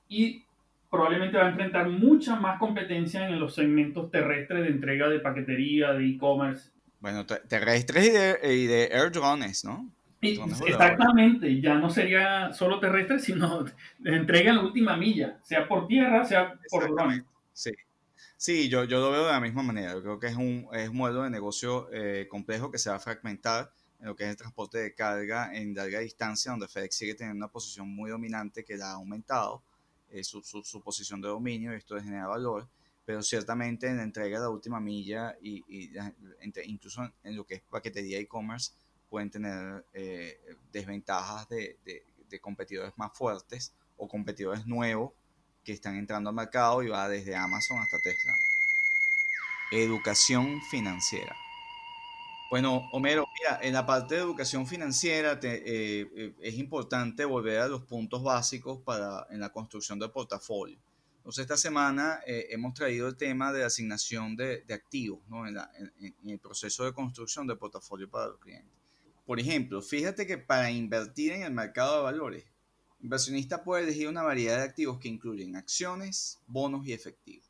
Y 0.09 0.45
probablemente 0.91 1.39
va 1.39 1.47
a 1.47 1.51
enfrentar 1.51 1.89
mucha 1.89 2.37
más 2.37 2.59
competencia 2.59 3.29
en 3.29 3.39
los 3.39 3.55
segmentos 3.55 4.11
terrestres 4.11 4.63
de 4.65 4.69
entrega 4.69 5.09
de 5.09 5.21
paquetería, 5.21 5.93
de 5.93 6.09
e-commerce. 6.09 6.71
Bueno, 6.99 7.25
terrestres 7.25 8.09
y 8.09 8.11
de, 8.11 8.55
y 8.55 8.67
de 8.67 8.85
air 8.87 9.11
drones, 9.11 9.65
¿no? 9.65 9.89
exactamente, 10.23 11.61
ya 11.63 11.77
no 11.77 11.89
sería 11.89 12.53
solo 12.53 12.79
terrestre, 12.79 13.19
sino 13.19 13.65
de 13.99 14.17
entrega 14.17 14.51
en 14.51 14.57
la 14.57 14.63
última 14.65 14.97
milla, 14.97 15.39
sea 15.43 15.67
por 15.67 15.87
tierra, 15.87 16.25
sea 16.25 16.59
por 16.69 16.95
drone. 16.95 17.25
Sí, 17.55 17.71
sí 18.37 18.69
yo, 18.69 18.85
yo 18.85 19.01
lo 19.01 19.11
veo 19.11 19.27
de 19.27 19.33
la 19.33 19.41
misma 19.41 19.63
manera. 19.63 19.95
Yo 19.95 20.03
creo 20.03 20.19
que 20.19 20.27
es 20.27 20.37
un, 20.37 20.69
es 20.73 20.91
un 20.91 20.97
modelo 20.97 21.23
de 21.23 21.31
negocio 21.31 21.89
eh, 21.93 22.27
complejo 22.29 22.71
que 22.71 22.79
se 22.79 22.91
va 22.91 22.97
a 22.97 23.01
fragmentar 23.01 23.71
en 23.99 24.09
lo 24.09 24.17
que 24.17 24.25
es 24.25 24.31
el 24.31 24.37
transporte 24.37 24.79
de 24.79 24.95
carga 24.95 25.55
en 25.55 25.75
larga 25.75 26.01
distancia, 26.01 26.51
donde 26.51 26.69
FedEx 26.69 26.95
sigue 26.95 27.15
teniendo 27.15 27.45
una 27.45 27.53
posición 27.53 27.89
muy 27.89 28.11
dominante 28.11 28.65
que 28.65 28.77
la 28.77 28.91
ha 28.91 28.95
aumentado 28.95 29.63
eh, 30.11 30.25
su, 30.25 30.43
su, 30.43 30.81
posición 30.81 31.21
de 31.21 31.29
dominio 31.29 31.73
y 31.73 31.77
esto 31.77 32.01
genera 32.01 32.27
valor, 32.27 32.69
pero 33.05 33.23
ciertamente 33.23 33.87
en 33.87 33.99
la 33.99 34.03
entrega 34.03 34.39
de 34.39 34.45
la 34.45 34.51
última 34.51 34.81
milla 34.81 35.37
y, 35.41 35.65
incluso 36.65 37.03
en, 37.23 37.37
lo 37.37 37.45
que 37.45 37.57
es 37.57 37.63
paquetería 37.63 38.19
e-commerce 38.19 38.73
pueden 39.09 39.31
tener 39.31 39.85
eh, 39.93 40.41
desventajas 40.73 41.49
de, 41.49 41.79
de, 41.85 42.41
competidores 42.41 42.93
más 42.97 43.11
fuertes 43.13 43.73
o 43.97 44.07
competidores 44.07 44.65
nuevos 44.67 45.13
que 45.65 45.73
están 45.73 45.97
entrando 45.97 46.31
al 46.31 46.37
mercado 46.37 46.83
y 46.83 46.89
va 46.89 47.09
desde 47.09 47.35
Amazon 47.35 47.79
hasta 47.79 47.99
Tesla. 47.99 48.33
Educación 49.73 50.61
financiera. 50.71 51.35
Bueno, 52.51 52.89
Homero, 52.91 53.29
mira, 53.39 53.61
en 53.63 53.73
la 53.73 53.87
parte 53.87 54.17
de 54.17 54.23
educación 54.23 54.67
financiera 54.67 55.39
eh, 55.41 56.11
eh, 56.17 56.35
es 56.41 56.55
importante 56.55 57.25
volver 57.25 57.61
a 57.61 57.69
los 57.69 57.83
puntos 57.83 58.25
básicos 58.25 58.81
para, 58.81 59.25
en 59.31 59.39
la 59.39 59.53
construcción 59.53 60.01
del 60.01 60.11
portafolio. 60.11 60.77
Entonces, 61.19 61.43
esta 61.43 61.57
semana 61.57 62.19
eh, 62.27 62.49
hemos 62.51 62.75
traído 62.75 63.07
el 63.07 63.17
tema 63.17 63.53
de 63.53 63.63
asignación 63.63 64.35
de, 64.35 64.65
activos 64.69 65.21
¿no? 65.29 65.47
en, 65.47 65.61
el 66.27 66.39
proceso 66.41 66.85
de 66.85 66.93
construcción 66.93 67.47
de 67.47 67.55
portafolio 67.55 68.11
para 68.11 68.27
los 68.27 68.41
clientes. 68.41 68.73
Por 69.25 69.39
ejemplo, 69.39 69.81
fíjate 69.81 70.27
que 70.27 70.37
para 70.37 70.73
invertir 70.73 71.31
en 71.31 71.45
el 71.45 71.53
mercado 71.53 71.99
de 71.99 72.03
valores, 72.03 72.45
el 72.99 73.05
inversionista 73.05 73.63
puede 73.63 73.85
elegir 73.85 74.09
una 74.09 74.23
variedad 74.23 74.57
de 74.57 74.65
activos 74.65 74.99
que 74.99 75.07
incluyen 75.07 75.55
acciones, 75.55 76.41
bonos 76.49 76.85
y 76.85 76.95
efectivos. 76.95 77.49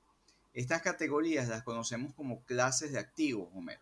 Estas 0.52 0.82
categorías 0.82 1.48
las 1.48 1.62
conocemos 1.62 2.12
como 2.12 2.44
clases 2.44 2.92
de 2.92 2.98
activos, 2.98 3.48
Homero. 3.54 3.80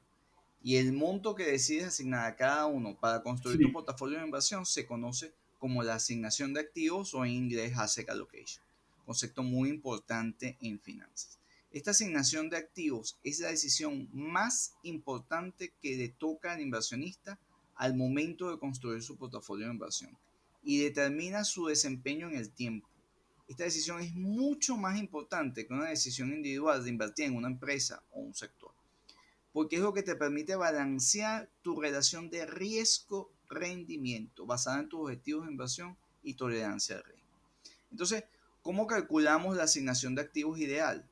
Y 0.63 0.77
el 0.77 0.93
monto 0.93 1.35
que 1.35 1.45
decides 1.45 1.87
asignar 1.87 2.27
a 2.27 2.37
cada 2.37 2.67
uno 2.67 2.99
para 2.99 3.23
construir 3.23 3.61
tu 3.61 3.73
portafolio 3.73 4.19
de 4.19 4.25
inversión 4.25 4.67
se 4.67 4.87
conoce 4.87 5.33
como 5.59 5.83
la 5.83 5.95
asignación 5.95 6.53
de 6.53 6.61
activos 6.61 7.15
o 7.15 7.25
en 7.25 7.33
inglés 7.33 7.77
asset 7.77 8.09
allocation 8.09 8.63
concepto 9.09 9.43
muy 9.43 9.71
importante 9.71 10.59
en 10.61 10.79
finanzas. 10.79 11.39
Esta 11.73 11.93
asignación 11.93 12.51
de 12.51 12.59
activos 12.59 13.19
es 13.25 13.41
la 13.41 13.49
decisión 13.49 14.07
más 14.13 14.75
importante 14.83 15.73
que 15.81 15.97
le 15.97 16.11
toca 16.11 16.53
al 16.53 16.61
inversionista 16.61 17.41
al 17.75 17.97
momento 17.97 18.51
de 18.51 18.59
construir 18.59 19.01
su 19.03 19.17
portafolio 19.17 19.65
de 19.65 19.73
inversión 19.73 20.15
y 20.63 20.81
determina 20.81 21.45
su 21.45 21.69
desempeño 21.69 22.29
en 22.29 22.37
el 22.37 22.51
tiempo. 22.51 22.87
Esta 23.49 23.65
decisión 23.65 23.99
es 24.01 24.13
mucho 24.13 24.77
más 24.77 24.99
importante 24.99 25.67
que 25.67 25.73
una 25.73 25.89
decisión 25.89 26.31
individual 26.31 26.85
de 26.85 26.91
invertir 26.91 27.25
en 27.25 27.37
una 27.37 27.49
empresa 27.49 28.03
o 28.11 28.21
un 28.21 28.35
sector, 28.35 28.73
porque 29.53 29.77
es 29.77 29.83
lo 29.83 29.93
que 29.93 30.03
te 30.03 30.17
permite 30.17 30.57
balancear 30.57 31.49
tu 31.63 31.81
relación 31.81 32.31
de 32.31 32.47
riesgo-rendimiento 32.47 34.47
basada 34.47 34.81
en 34.81 34.89
tus 34.89 35.01
objetivos 35.01 35.47
de 35.47 35.53
inversión 35.53 35.97
y 36.23 36.35
tolerancia 36.35 36.97
al 36.97 37.05
riesgo. 37.05 37.19
Entonces, 37.91 38.25
¿Cómo 38.69 38.87
calculamos 38.87 39.57
la 39.57 39.63
asignación 39.63 40.15
de 40.15 40.21
activos 40.21 40.59
ideal? 40.59 41.03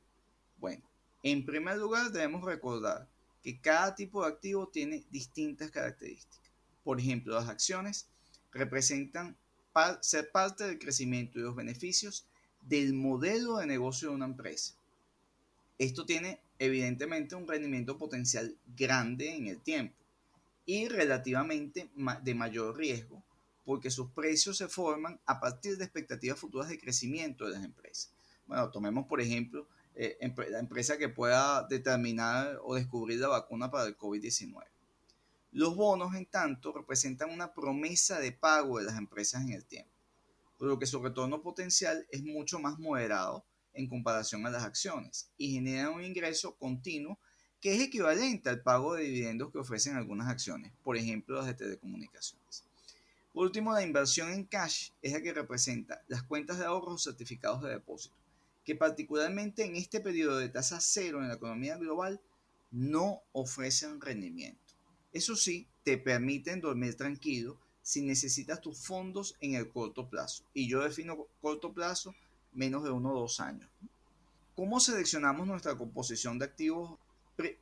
Bueno, 0.59 0.83
en 1.23 1.43
primer 1.43 1.77
lugar 1.77 2.11
debemos 2.11 2.43
recordar 2.43 3.07
que 3.41 3.59
cada 3.59 3.95
tipo 3.95 4.21
de 4.21 4.27
activo 4.27 4.67
tiene 4.67 5.03
distintas 5.09 5.71
características. 5.71 6.51
Por 6.83 6.99
ejemplo, 6.99 7.33
las 7.33 7.49
acciones 7.49 8.05
representan 8.51 9.35
ser 10.01 10.31
parte 10.31 10.65
del 10.65 10.77
crecimiento 10.77 11.39
y 11.39 11.41
los 11.41 11.55
beneficios 11.55 12.27
del 12.61 12.93
modelo 12.93 13.57
de 13.57 13.65
negocio 13.65 14.09
de 14.09 14.15
una 14.15 14.25
empresa. 14.25 14.75
Esto 15.79 16.05
tiene 16.05 16.39
evidentemente 16.59 17.35
un 17.35 17.47
rendimiento 17.47 17.97
potencial 17.97 18.55
grande 18.75 19.35
en 19.35 19.47
el 19.47 19.59
tiempo 19.61 19.95
y 20.65 20.87
relativamente 20.87 21.89
de 22.23 22.35
mayor 22.35 22.77
riesgo 22.77 23.23
porque 23.67 23.91
sus 23.91 24.09
precios 24.11 24.55
se 24.55 24.69
forman 24.69 25.19
a 25.25 25.41
partir 25.41 25.77
de 25.77 25.83
expectativas 25.83 26.39
futuras 26.39 26.69
de 26.69 26.79
crecimiento 26.79 27.43
de 27.43 27.51
las 27.51 27.65
empresas. 27.65 28.13
Bueno, 28.45 28.69
tomemos 28.71 29.07
por 29.07 29.19
ejemplo 29.19 29.67
eh, 29.93 30.17
la 30.49 30.59
empresa 30.59 30.97
que 30.97 31.09
pueda 31.09 31.67
determinar 31.67 32.59
o 32.63 32.75
descubrir 32.75 33.19
la 33.19 33.27
vacuna 33.27 33.69
para 33.69 33.85
el 33.87 33.97
COVID-19. 33.97 34.63
Los 35.51 35.75
bonos, 35.75 36.15
en 36.15 36.27
tanto, 36.27 36.71
representan 36.71 37.29
una 37.29 37.53
promesa 37.53 38.19
de 38.19 38.31
pago 38.31 38.77
de 38.77 38.85
las 38.85 38.97
empresas 38.97 39.41
en 39.43 39.51
el 39.51 39.65
tiempo, 39.65 39.91
por 40.57 40.69
lo 40.69 40.79
que 40.79 40.85
su 40.85 41.03
retorno 41.03 41.41
potencial 41.41 42.07
es 42.09 42.23
mucho 42.23 42.59
más 42.59 42.79
moderado 42.79 43.43
en 43.77 43.87
comparación 43.87 44.45
a 44.45 44.49
las 44.49 44.63
acciones 44.63 45.29
y 45.37 45.53
generan 45.53 45.93
un 45.93 46.03
ingreso 46.03 46.55
continuo 46.55 47.17
que 47.61 47.75
es 47.75 47.81
equivalente 47.81 48.49
al 48.49 48.61
pago 48.61 48.95
de 48.95 49.03
dividendos 49.03 49.51
que 49.51 49.59
ofrecen 49.59 49.95
algunas 49.95 50.27
acciones, 50.27 50.73
por 50.83 50.97
ejemplo 50.97 51.37
las 51.37 51.47
de 51.47 51.53
telecomunicaciones. 51.53 52.63
Por 53.33 53.45
último, 53.45 53.71
la 53.71 53.83
inversión 53.83 54.31
en 54.31 54.45
cash 54.45 54.89
es 55.01 55.13
la 55.13 55.21
que 55.21 55.33
representa 55.33 56.03
las 56.07 56.23
cuentas 56.23 56.57
de 56.57 56.65
ahorro 56.65 56.93
o 56.93 56.97
certificados 56.97 57.61
de 57.61 57.69
depósito, 57.69 58.15
que 58.65 58.75
particularmente 58.75 59.63
en 59.63 59.75
este 59.75 59.99
periodo 59.99 60.37
de 60.37 60.49
tasa 60.49 60.79
cero 60.81 61.21
en 61.21 61.27
la 61.27 61.35
economía 61.35 61.77
global 61.77 62.19
no 62.71 63.21
ofrecen 63.33 64.01
rendimiento. 64.01 64.73
Eso 65.13 65.35
sí, 65.35 65.67
te 65.83 65.97
permiten 65.97 66.61
dormir 66.61 66.95
tranquilo 66.95 67.59
si 67.81 68.01
necesitas 68.01 68.59
tus 68.59 68.85
fondos 68.85 69.35
en 69.39 69.53
el 69.53 69.69
corto 69.69 70.09
plazo. 70.09 70.43
Y 70.53 70.67
yo 70.67 70.83
defino 70.83 71.27
corto 71.39 71.73
plazo 71.73 72.13
menos 72.53 72.83
de 72.83 72.91
uno 72.91 73.11
o 73.13 73.19
dos 73.21 73.39
años. 73.39 73.69
¿Cómo 74.55 74.79
seleccionamos 74.79 75.47
nuestra 75.47 75.77
composición 75.77 76.39
de 76.39 76.45
activos? 76.45 76.99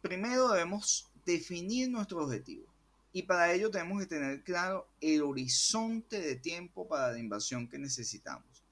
primero 0.02 0.50
debemos 0.50 1.12
definir 1.26 1.90
nuestro 1.90 2.24
objetivo. 2.24 2.66
Y 3.12 3.24
para 3.24 3.54
ello 3.54 3.70
tenemos 3.70 4.00
que 4.00 4.08
tener 4.08 4.44
claro 4.44 4.88
el 5.02 5.22
horizonte 5.22 6.20
de 6.20 6.36
tiempo 6.36 6.88
para 6.88 7.12
la 7.12 7.20
inversión 7.20 7.68
que 7.68 7.78
necesitamos. 7.78 8.64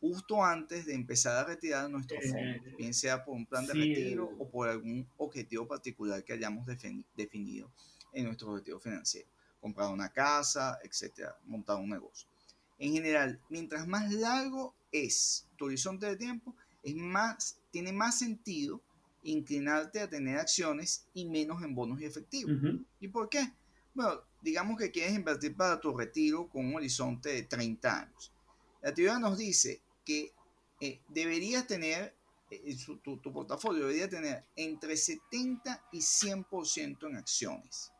Justo 0.00 0.44
antes 0.44 0.86
de 0.86 0.94
empezar 0.94 1.36
a 1.36 1.48
retirar 1.48 1.88
nuestro 1.88 2.18
eh, 2.18 2.28
fondo, 2.28 2.76
bien 2.76 2.92
sea 2.92 3.24
por 3.24 3.34
un 3.34 3.46
plan 3.46 3.66
de 3.66 3.74
retiro 3.74 4.30
o 4.38 4.48
por 4.48 4.68
algún 4.68 5.08
objetivo 5.16 5.66
particular 5.66 6.22
que 6.22 6.34
hayamos 6.34 6.66
definido 7.16 7.70
en 8.12 8.26
nuestro 8.26 8.50
objetivo 8.50 8.78
financiero. 8.78 9.28
Comprar 9.60 9.92
una 9.92 10.12
casa, 10.12 10.78
etcétera, 10.82 11.36
montar 11.44 11.76
un 11.76 11.90
negocio. 11.90 12.28
En 12.78 12.92
general, 12.92 13.40
mientras 13.48 13.86
más 13.86 14.12
largo 14.12 14.74
es 15.04 15.46
tu 15.56 15.66
horizonte 15.66 16.06
de 16.06 16.16
tiempo, 16.16 16.54
es 16.82 16.94
más, 16.94 17.58
tiene 17.70 17.92
más 17.92 18.18
sentido 18.18 18.80
inclinarte 19.22 20.00
a 20.00 20.08
tener 20.08 20.38
acciones 20.38 21.06
y 21.14 21.24
menos 21.26 21.62
en 21.62 21.74
bonos 21.74 22.00
y 22.00 22.04
efectivos. 22.04 22.56
¿Y 23.00 23.08
por 23.08 23.28
qué? 23.28 23.52
Bueno, 23.94 24.20
digamos 24.40 24.78
que 24.78 24.90
quieres 24.90 25.14
invertir 25.14 25.56
para 25.56 25.80
tu 25.80 25.96
retiro 25.96 26.48
con 26.48 26.66
un 26.66 26.76
horizonte 26.76 27.30
de 27.30 27.42
30 27.42 28.00
años. 28.02 28.32
La 28.82 28.94
teoría 28.94 29.18
nos 29.18 29.38
dice 29.38 29.80
que 30.04 30.32
eh, 30.80 31.00
deberías 31.08 31.66
tener, 31.66 32.14
eh, 32.50 32.76
tu, 33.02 33.16
tu, 33.16 33.32
portafolio 33.32 33.86
debería 33.86 34.08
tener 34.08 34.44
entre 34.54 34.96
70 34.96 35.82
y 35.92 35.98
100% 35.98 37.08
en 37.08 37.16
acciones. 37.16 37.92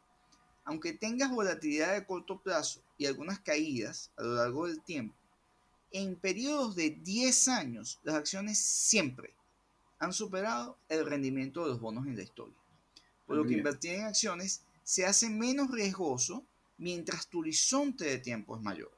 Aunque 0.65 0.93
tengas 0.93 1.31
volatilidad 1.31 1.95
de 1.95 2.05
corto 2.05 2.41
plazo 2.41 2.83
y 2.99 3.07
algunas 3.07 3.41
caídas 3.41 4.13
a 4.17 4.23
lo 4.23 4.35
largo 4.35 4.67
del 4.67 4.83
tiempo, 4.83 5.17
en 5.91 6.17
periodos 6.17 6.77
de 6.77 6.91
10 6.91 7.49
años 7.49 7.99
las 8.03 8.17
acciones 8.17 8.59
siempre 8.59 9.35
han 9.99 10.13
superado 10.13 10.79
el 10.89 11.07
rendimiento 11.07 11.63
de 11.63 11.71
los 11.71 11.81
bonos 11.81 12.07
en 12.07 12.17
la 12.17 12.23
historia. 12.23 12.57
Por 13.27 13.37
lo 13.37 13.45
que 13.45 13.55
invertir 13.55 13.95
en 13.95 14.05
acciones 14.05 14.63
se 14.85 15.07
hace 15.07 15.31
menos 15.31 15.71
riesgoso 15.71 16.45
mientras 16.79 17.29
tu 17.29 17.41
horizonte 17.41 18.05
de 18.05 18.19
tiempo 18.19 18.57
es 18.57 18.63
mayor. 18.63 18.93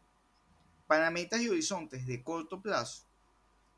Para 0.87 1.11
metas 1.11 1.40
y 1.40 1.48
horizontes 1.48 2.07
de 2.07 2.22
corto 2.22 2.61
plazo, 2.61 3.05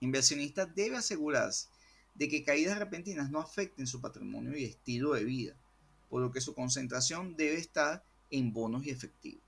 inversionista 0.01 0.67
debe 0.67 0.97
asegurarse 0.97 1.69
de 2.15 2.29
que 2.29 2.45
caídas 2.45 2.79
repentinas 2.79 3.31
no 3.31 3.39
afecten 3.39 3.87
su 3.87 4.01
patrimonio 4.01 4.57
y 4.57 4.65
estilo 4.65 5.13
de 5.13 5.25
vida, 5.25 5.55
por 6.09 6.23
lo 6.23 6.31
que 6.33 6.41
su 6.41 6.55
concentración 6.55 7.37
debe 7.37 7.57
estar 7.57 8.05
en 8.31 8.53
bonos 8.53 8.85
y 8.85 8.91
efectivos. 8.91 9.43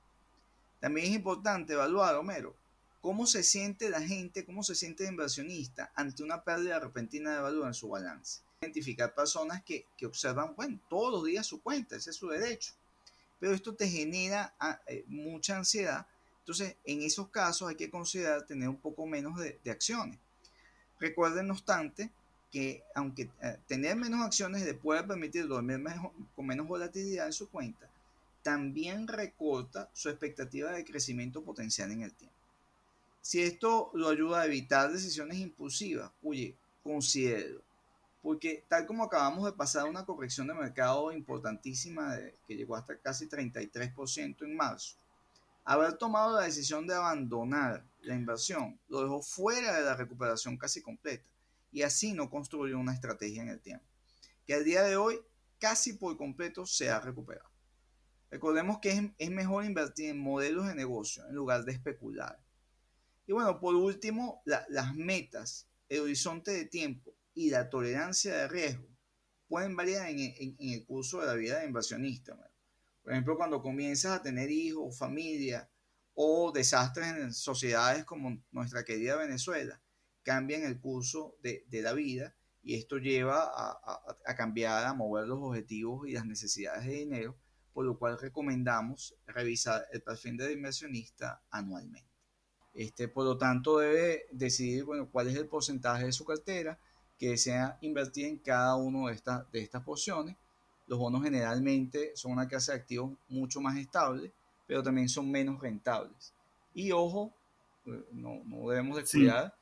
También 0.80 1.08
es 1.08 1.14
importante 1.14 1.72
evaluar, 1.74 2.16
Homero, 2.16 2.56
cómo 3.02 3.26
se 3.26 3.42
siente 3.42 3.90
la 3.90 4.00
gente, 4.00 4.46
cómo 4.46 4.62
se 4.62 4.74
siente 4.74 5.04
el 5.04 5.10
inversionista 5.10 5.92
ante 5.94 6.22
una 6.22 6.42
pérdida 6.42 6.80
repentina 6.80 7.34
de 7.34 7.40
valor 7.40 7.66
en 7.66 7.74
su 7.74 7.88
balance 7.90 8.40
identificar 8.62 9.14
personas 9.14 9.62
que, 9.64 9.86
observan, 10.06 10.54
bueno, 10.54 10.78
todos 10.88 11.12
los 11.12 11.24
días 11.24 11.46
su 11.46 11.60
cuenta, 11.60 11.96
ese 11.96 12.10
es 12.10 12.16
su 12.16 12.28
derecho. 12.28 12.72
Pero 13.40 13.54
esto 13.54 13.74
te 13.74 13.88
genera 13.88 14.54
ah, 14.60 14.80
eh, 14.86 15.04
mucha 15.08 15.56
ansiedad. 15.56 16.06
Entonces, 16.40 16.76
en 16.84 17.02
esos 17.02 17.28
casos 17.28 17.68
hay 17.68 17.74
que 17.74 17.90
considerar 17.90 18.46
tener 18.46 18.68
un 18.68 18.76
poco 18.76 19.06
menos 19.06 19.38
de, 19.38 19.58
acciones. 19.70 20.18
Recuerden, 21.00 21.48
no 21.48 21.54
obstante, 21.54 22.10
que 22.50 22.84
aunque 22.94 23.30
eh, 23.42 23.58
tener 23.66 23.96
menos 23.96 24.24
acciones 24.24 24.62
le 24.62 24.74
puede 24.74 25.02
permitir 25.02 25.48
dormir 25.48 25.82
con 26.36 26.46
menos 26.46 26.66
volatilidad 26.66 27.26
en 27.26 27.32
su 27.32 27.48
cuenta, 27.48 27.88
también 28.42 29.08
recorta 29.08 29.88
su 29.92 30.08
expectativa 30.08 30.70
de 30.72 30.84
crecimiento 30.84 31.42
potencial 31.42 31.90
en 31.90 32.02
el 32.02 32.12
tiempo. 32.12 32.41
Si 33.22 33.40
esto 33.40 33.90
lo 33.94 34.10
ayuda 34.10 34.42
a 34.42 34.46
evitar 34.46 34.92
decisiones 34.92 35.38
impulsivas, 35.38 36.10
oye, 36.22 36.58
considérelo 36.82 37.62
porque 38.22 38.64
tal 38.68 38.86
como 38.86 39.04
acabamos 39.04 39.44
de 39.44 39.52
pasar 39.52 39.86
una 39.88 40.06
corrección 40.06 40.46
de 40.46 40.54
mercado 40.54 41.12
importantísima 41.12 42.16
que 42.46 42.54
llegó 42.54 42.76
hasta 42.76 42.96
casi 42.98 43.28
33% 43.28 44.44
en 44.44 44.56
marzo, 44.56 44.96
haber 45.64 45.94
tomado 45.94 46.36
la 46.36 46.44
decisión 46.44 46.86
de 46.86 46.94
abandonar 46.94 47.84
la 48.00 48.14
inversión 48.14 48.78
lo 48.88 49.02
dejó 49.02 49.22
fuera 49.22 49.76
de 49.76 49.82
la 49.82 49.96
recuperación 49.96 50.56
casi 50.56 50.80
completa 50.80 51.24
y 51.72 51.82
así 51.82 52.12
no 52.12 52.30
construyó 52.30 52.78
una 52.78 52.94
estrategia 52.94 53.42
en 53.42 53.48
el 53.48 53.60
tiempo, 53.60 53.84
que 54.46 54.54
al 54.54 54.64
día 54.64 54.82
de 54.82 54.96
hoy 54.96 55.20
casi 55.58 55.94
por 55.94 56.16
completo 56.16 56.64
se 56.64 56.90
ha 56.90 57.00
recuperado. 57.00 57.50
Recordemos 58.30 58.78
que 58.78 59.12
es, 59.18 59.30
mejor 59.30 59.64
invertir 59.64 60.10
en 60.10 60.18
modelos 60.18 60.66
de 60.66 60.74
negocio 60.74 61.26
en 61.26 61.34
lugar 61.34 61.64
de 61.64 61.72
especular. 61.72 62.38
Y 63.26 63.32
bueno, 63.32 63.60
por 63.60 63.74
último, 63.74 64.42
las 64.44 64.94
metas, 64.94 65.68
el 65.88 66.00
horizonte 66.00 66.50
de 66.50 66.66
tiempo 66.66 67.14
y 67.34 67.50
la 67.50 67.70
tolerancia 67.70 68.34
de 68.36 68.48
riesgo 68.48 68.88
pueden 69.48 69.76
variar 69.76 70.08
en, 70.08 70.56
el 70.58 70.84
curso 70.86 71.20
de 71.20 71.26
la 71.26 71.34
vida 71.34 71.60
de 71.60 71.66
inversionista. 71.66 72.34
Por 73.02 73.12
ejemplo, 73.12 73.36
cuando 73.36 73.60
comienzas 73.60 74.12
a 74.12 74.22
tener 74.22 74.50
hijos, 74.50 74.98
familia 74.98 75.70
o 76.14 76.52
desastres 76.52 77.08
en 77.08 77.32
sociedades 77.32 78.04
como 78.04 78.42
nuestra 78.50 78.84
querida 78.84 79.16
Venezuela, 79.16 79.80
cambian 80.22 80.62
el 80.62 80.80
curso 80.80 81.36
de, 81.42 81.66
la 81.70 81.92
vida 81.92 82.34
y 82.62 82.76
esto 82.76 82.98
lleva 82.98 83.42
a, 83.42 83.70
a, 83.72 84.16
a, 84.24 84.34
cambiar, 84.34 84.86
a 84.86 84.94
mover 84.94 85.26
los 85.26 85.38
objetivos 85.40 86.08
y 86.08 86.12
las 86.12 86.24
necesidades 86.24 86.86
de 86.86 86.92
dinero, 86.92 87.36
por 87.72 87.84
lo 87.84 87.98
cual 87.98 88.18
recomendamos 88.18 89.16
revisar 89.26 89.86
el 89.92 90.02
perfil 90.02 90.36
de 90.36 90.52
inversionista 90.52 91.42
anualmente. 91.50 92.11
Este, 92.74 93.08
por 93.08 93.24
lo 93.24 93.36
tanto, 93.36 93.78
debe 93.78 94.26
decidir 94.30 94.84
bueno, 94.84 95.08
cuál 95.10 95.28
es 95.28 95.36
el 95.36 95.46
porcentaje 95.46 96.06
de 96.06 96.12
su 96.12 96.24
cartera 96.24 96.78
que 97.18 97.30
desea 97.30 97.78
invertir 97.82 98.26
en 98.26 98.38
cada 98.38 98.76
una 98.76 99.08
de, 99.08 99.14
estas 99.14 99.50
de 99.52 99.60
estas 99.60 99.82
porciones. 99.82 100.36
Los 100.86 100.98
bonos 100.98 101.22
generalmente 101.22 102.12
son 102.14 102.32
una 102.32 102.48
clase 102.48 102.72
de 102.72 102.78
activos 102.78 103.12
mucho 103.28 103.60
más 103.60 103.76
estable, 103.76 104.32
pero 104.66 104.82
también 104.82 105.08
son 105.08 105.30
menos 105.30 105.60
rentables. 105.60 106.32
Y 106.74 106.92
ojo, 106.92 107.32
eh, 107.86 108.04
no, 108.12 108.42
no 108.44 108.68
debemos 108.68 108.96
descuidar 108.96 109.54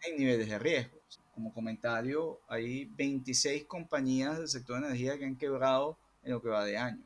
sí. 0.00 0.10
en 0.10 0.18
niveles 0.18 0.48
de 0.48 0.58
riesgo. 0.58 0.98
Como 1.34 1.52
comentario, 1.52 2.40
hay 2.48 2.86
26 2.86 3.64
compañías 3.66 4.38
del 4.38 4.48
sector 4.48 4.80
de 4.80 4.88
energía 4.88 5.18
que 5.18 5.24
han 5.24 5.36
quebrado 5.36 5.96
en 6.24 6.32
lo 6.32 6.42
que 6.42 6.48
va 6.48 6.64
de 6.64 6.76
año. 6.76 7.02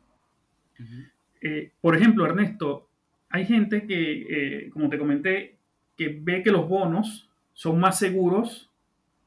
Uh 0.79 0.83
-huh. 0.83 1.11
eh, 1.43 1.73
por 1.81 1.97
ejemplo, 1.97 2.25
Ernesto, 2.25 2.89
hay 3.33 3.47
gente 3.47 3.87
que, 3.87 4.27
eh, 4.67 4.71
como 4.71 4.91
te 4.91 4.99
comenté, 4.99 5.57
que 5.97 6.21
ve 6.21 6.43
que 6.43 6.51
los 6.51 6.69
bonos 6.69 7.31
son 7.55 7.81
más 7.81 7.99
seguros 7.99 8.71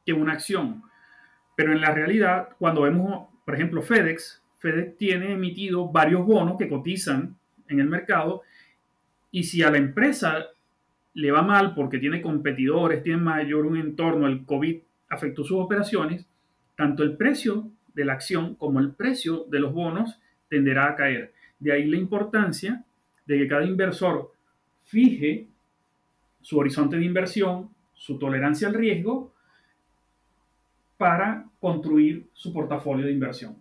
que 0.06 0.14
una 0.14 0.34
acción. 0.34 0.84
Pero 1.58 1.74
en 1.74 1.82
la 1.82 1.92
realidad, 1.92 2.50
cuando 2.60 2.84
vemos, 2.84 3.30
por 3.44 3.56
ejemplo, 3.56 3.82
FedEx, 3.82 4.44
FedEx 4.58 4.98
tiene 4.98 5.34
emitido 5.34 5.92
varios 5.92 6.24
bonos 6.24 6.58
que 6.58 6.70
cotizan 6.70 7.36
en 7.68 7.80
el 7.80 7.88
mercado 7.88 8.44
y 9.32 9.44
si 9.44 9.64
a 9.64 9.72
la 9.72 9.78
empresa 9.78 10.46
le 11.16 11.32
va 11.32 11.42
mal 11.42 11.74
porque 11.74 11.98
tiene 11.98 12.22
competidores, 12.22 13.02
tiene 13.02 13.22
mayor 13.22 13.66
un 13.66 13.78
entorno, 13.78 14.28
el 14.28 14.46
COVID 14.46 14.82
afectó 15.10 15.44
sus 15.44 15.58
operaciones, 15.58 16.28
tanto 16.76 17.02
el 17.02 17.18
precio 17.18 17.72
de 17.96 18.06
la 18.06 18.14
acción 18.14 18.54
como 18.56 18.80
el 18.80 18.94
precio 18.94 19.46
de 19.50 19.60
los 19.60 19.74
bonos 19.74 20.20
tenderá 20.48 20.90
a 20.90 20.96
caer. 20.96 21.34
De 21.58 21.72
ahí 21.72 21.86
la 21.86 21.98
importancia 21.98 22.86
de 23.26 23.38
que 23.38 23.48
cada 23.48 23.66
inversor 23.66 24.32
fije 24.84 25.48
su 26.42 26.58
horizonte 26.58 26.98
de 26.98 27.06
inversión, 27.06 27.70
su 27.94 28.20
tolerancia 28.20 28.68
al 28.68 28.74
riesgo, 28.74 29.34
para 30.98 31.50
construir 31.60 32.28
su 32.34 32.54
portafolio 32.54 33.06
de 33.06 33.12
inversión. 33.12 33.58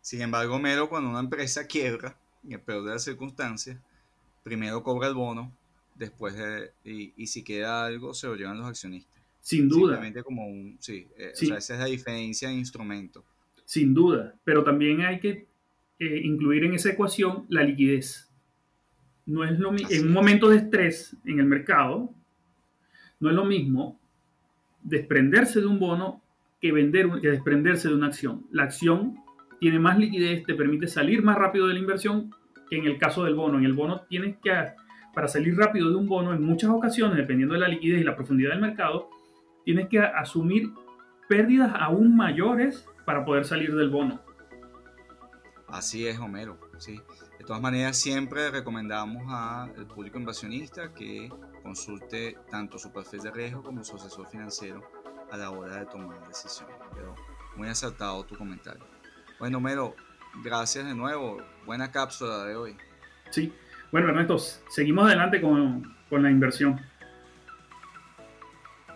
Sin 0.00 0.22
embargo, 0.22 0.58
Mero, 0.58 0.88
cuando 0.88 1.10
una 1.10 1.20
empresa 1.20 1.66
quiebra, 1.66 2.16
en 2.44 2.52
el 2.52 2.60
peor 2.60 2.84
de 2.84 2.92
las 2.92 3.04
circunstancias, 3.04 3.78
primero 4.42 4.82
cobra 4.82 5.08
el 5.08 5.14
bono, 5.14 5.52
después 5.94 6.36
de, 6.36 6.70
y, 6.84 7.12
y, 7.16 7.26
si 7.26 7.42
queda 7.42 7.84
algo, 7.84 8.14
se 8.14 8.26
lo 8.26 8.36
llevan 8.36 8.58
los 8.58 8.66
accionistas. 8.66 9.20
Sin 9.40 9.68
duda. 9.68 9.94
Simplemente 9.94 10.22
como 10.22 10.46
un, 10.46 10.76
sí, 10.80 11.06
eh, 11.16 11.30
sí. 11.34 11.46
O 11.46 11.48
sea, 11.48 11.58
esa 11.58 11.74
es 11.74 11.80
la 11.80 11.86
diferencia 11.86 12.48
de 12.48 12.54
instrumento. 12.54 13.24
Sin 13.64 13.94
duda, 13.94 14.34
pero 14.44 14.62
también 14.64 15.00
hay 15.00 15.20
que 15.20 15.46
eh, 15.98 16.20
incluir 16.24 16.64
en 16.64 16.74
esa 16.74 16.90
ecuación 16.90 17.46
la 17.48 17.62
liquidez. 17.62 18.28
No 19.26 19.44
es 19.44 19.58
lo 19.58 19.72
mismo, 19.72 19.88
en 19.90 20.06
un 20.06 20.12
momento 20.12 20.48
de 20.48 20.58
estrés 20.58 21.16
en 21.24 21.40
el 21.40 21.46
mercado, 21.46 22.10
no 23.18 23.28
es 23.28 23.34
lo 23.34 23.44
mismo 23.44 23.98
desprenderse 24.82 25.60
de 25.60 25.66
un 25.66 25.80
bono 25.80 26.22
que 26.60 26.72
vender, 26.72 27.08
que 27.20 27.30
desprenderse 27.30 27.88
de 27.88 27.94
una 27.94 28.06
acción. 28.06 28.46
La 28.52 28.62
acción 28.64 29.16
tiene 29.60 29.78
más 29.78 29.98
liquidez, 29.98 30.44
te 30.44 30.54
permite 30.54 30.86
salir 30.86 31.22
más 31.22 31.36
rápido 31.36 31.66
de 31.66 31.74
la 31.74 31.80
inversión 31.80 32.32
que 32.70 32.76
en 32.76 32.86
el 32.86 32.98
caso 32.98 33.24
del 33.24 33.34
bono. 33.34 33.58
En 33.58 33.64
el 33.64 33.72
bono 33.72 34.02
tienes 34.02 34.36
que, 34.42 34.52
para 35.14 35.28
salir 35.28 35.56
rápido 35.56 35.90
de 35.90 35.96
un 35.96 36.06
bono, 36.06 36.32
en 36.32 36.42
muchas 36.42 36.70
ocasiones, 36.70 37.16
dependiendo 37.16 37.54
de 37.54 37.60
la 37.60 37.68
liquidez 37.68 38.00
y 38.00 38.04
la 38.04 38.16
profundidad 38.16 38.50
del 38.50 38.60
mercado, 38.60 39.10
tienes 39.64 39.88
que 39.88 39.98
asumir 39.98 40.70
pérdidas 41.28 41.72
aún 41.74 42.16
mayores 42.16 42.86
para 43.04 43.24
poder 43.24 43.44
salir 43.44 43.74
del 43.74 43.90
bono. 43.90 44.20
Así 45.68 46.06
es, 46.06 46.18
Homero. 46.18 46.58
Sí. 46.78 47.00
De 47.46 47.50
todas 47.50 47.62
maneras, 47.62 47.96
siempre 47.96 48.50
recomendamos 48.50 49.22
al 49.32 49.86
público 49.86 50.18
inversionista 50.18 50.92
que 50.92 51.30
consulte 51.62 52.36
tanto 52.50 52.76
su 52.76 52.92
perfil 52.92 53.20
de 53.20 53.30
riesgo 53.30 53.62
como 53.62 53.84
su 53.84 53.94
asesor 53.94 54.26
financiero 54.26 54.82
a 55.30 55.36
la 55.36 55.52
hora 55.52 55.76
de 55.76 55.86
tomar 55.86 56.26
decisiones. 56.26 56.74
Pero 56.92 57.14
muy 57.54 57.68
acertado 57.68 58.24
tu 58.24 58.36
comentario. 58.36 58.84
Bueno, 59.38 59.58
Homero, 59.58 59.94
gracias 60.42 60.86
de 60.86 60.94
nuevo. 60.96 61.40
Buena 61.64 61.92
cápsula 61.92 62.42
de 62.46 62.56
hoy. 62.56 62.76
Sí. 63.30 63.52
Bueno, 63.92 64.08
Ernesto, 64.08 64.38
seguimos 64.38 65.06
adelante 65.06 65.40
con, 65.40 65.94
con 66.10 66.24
la 66.24 66.32
inversión. 66.32 66.80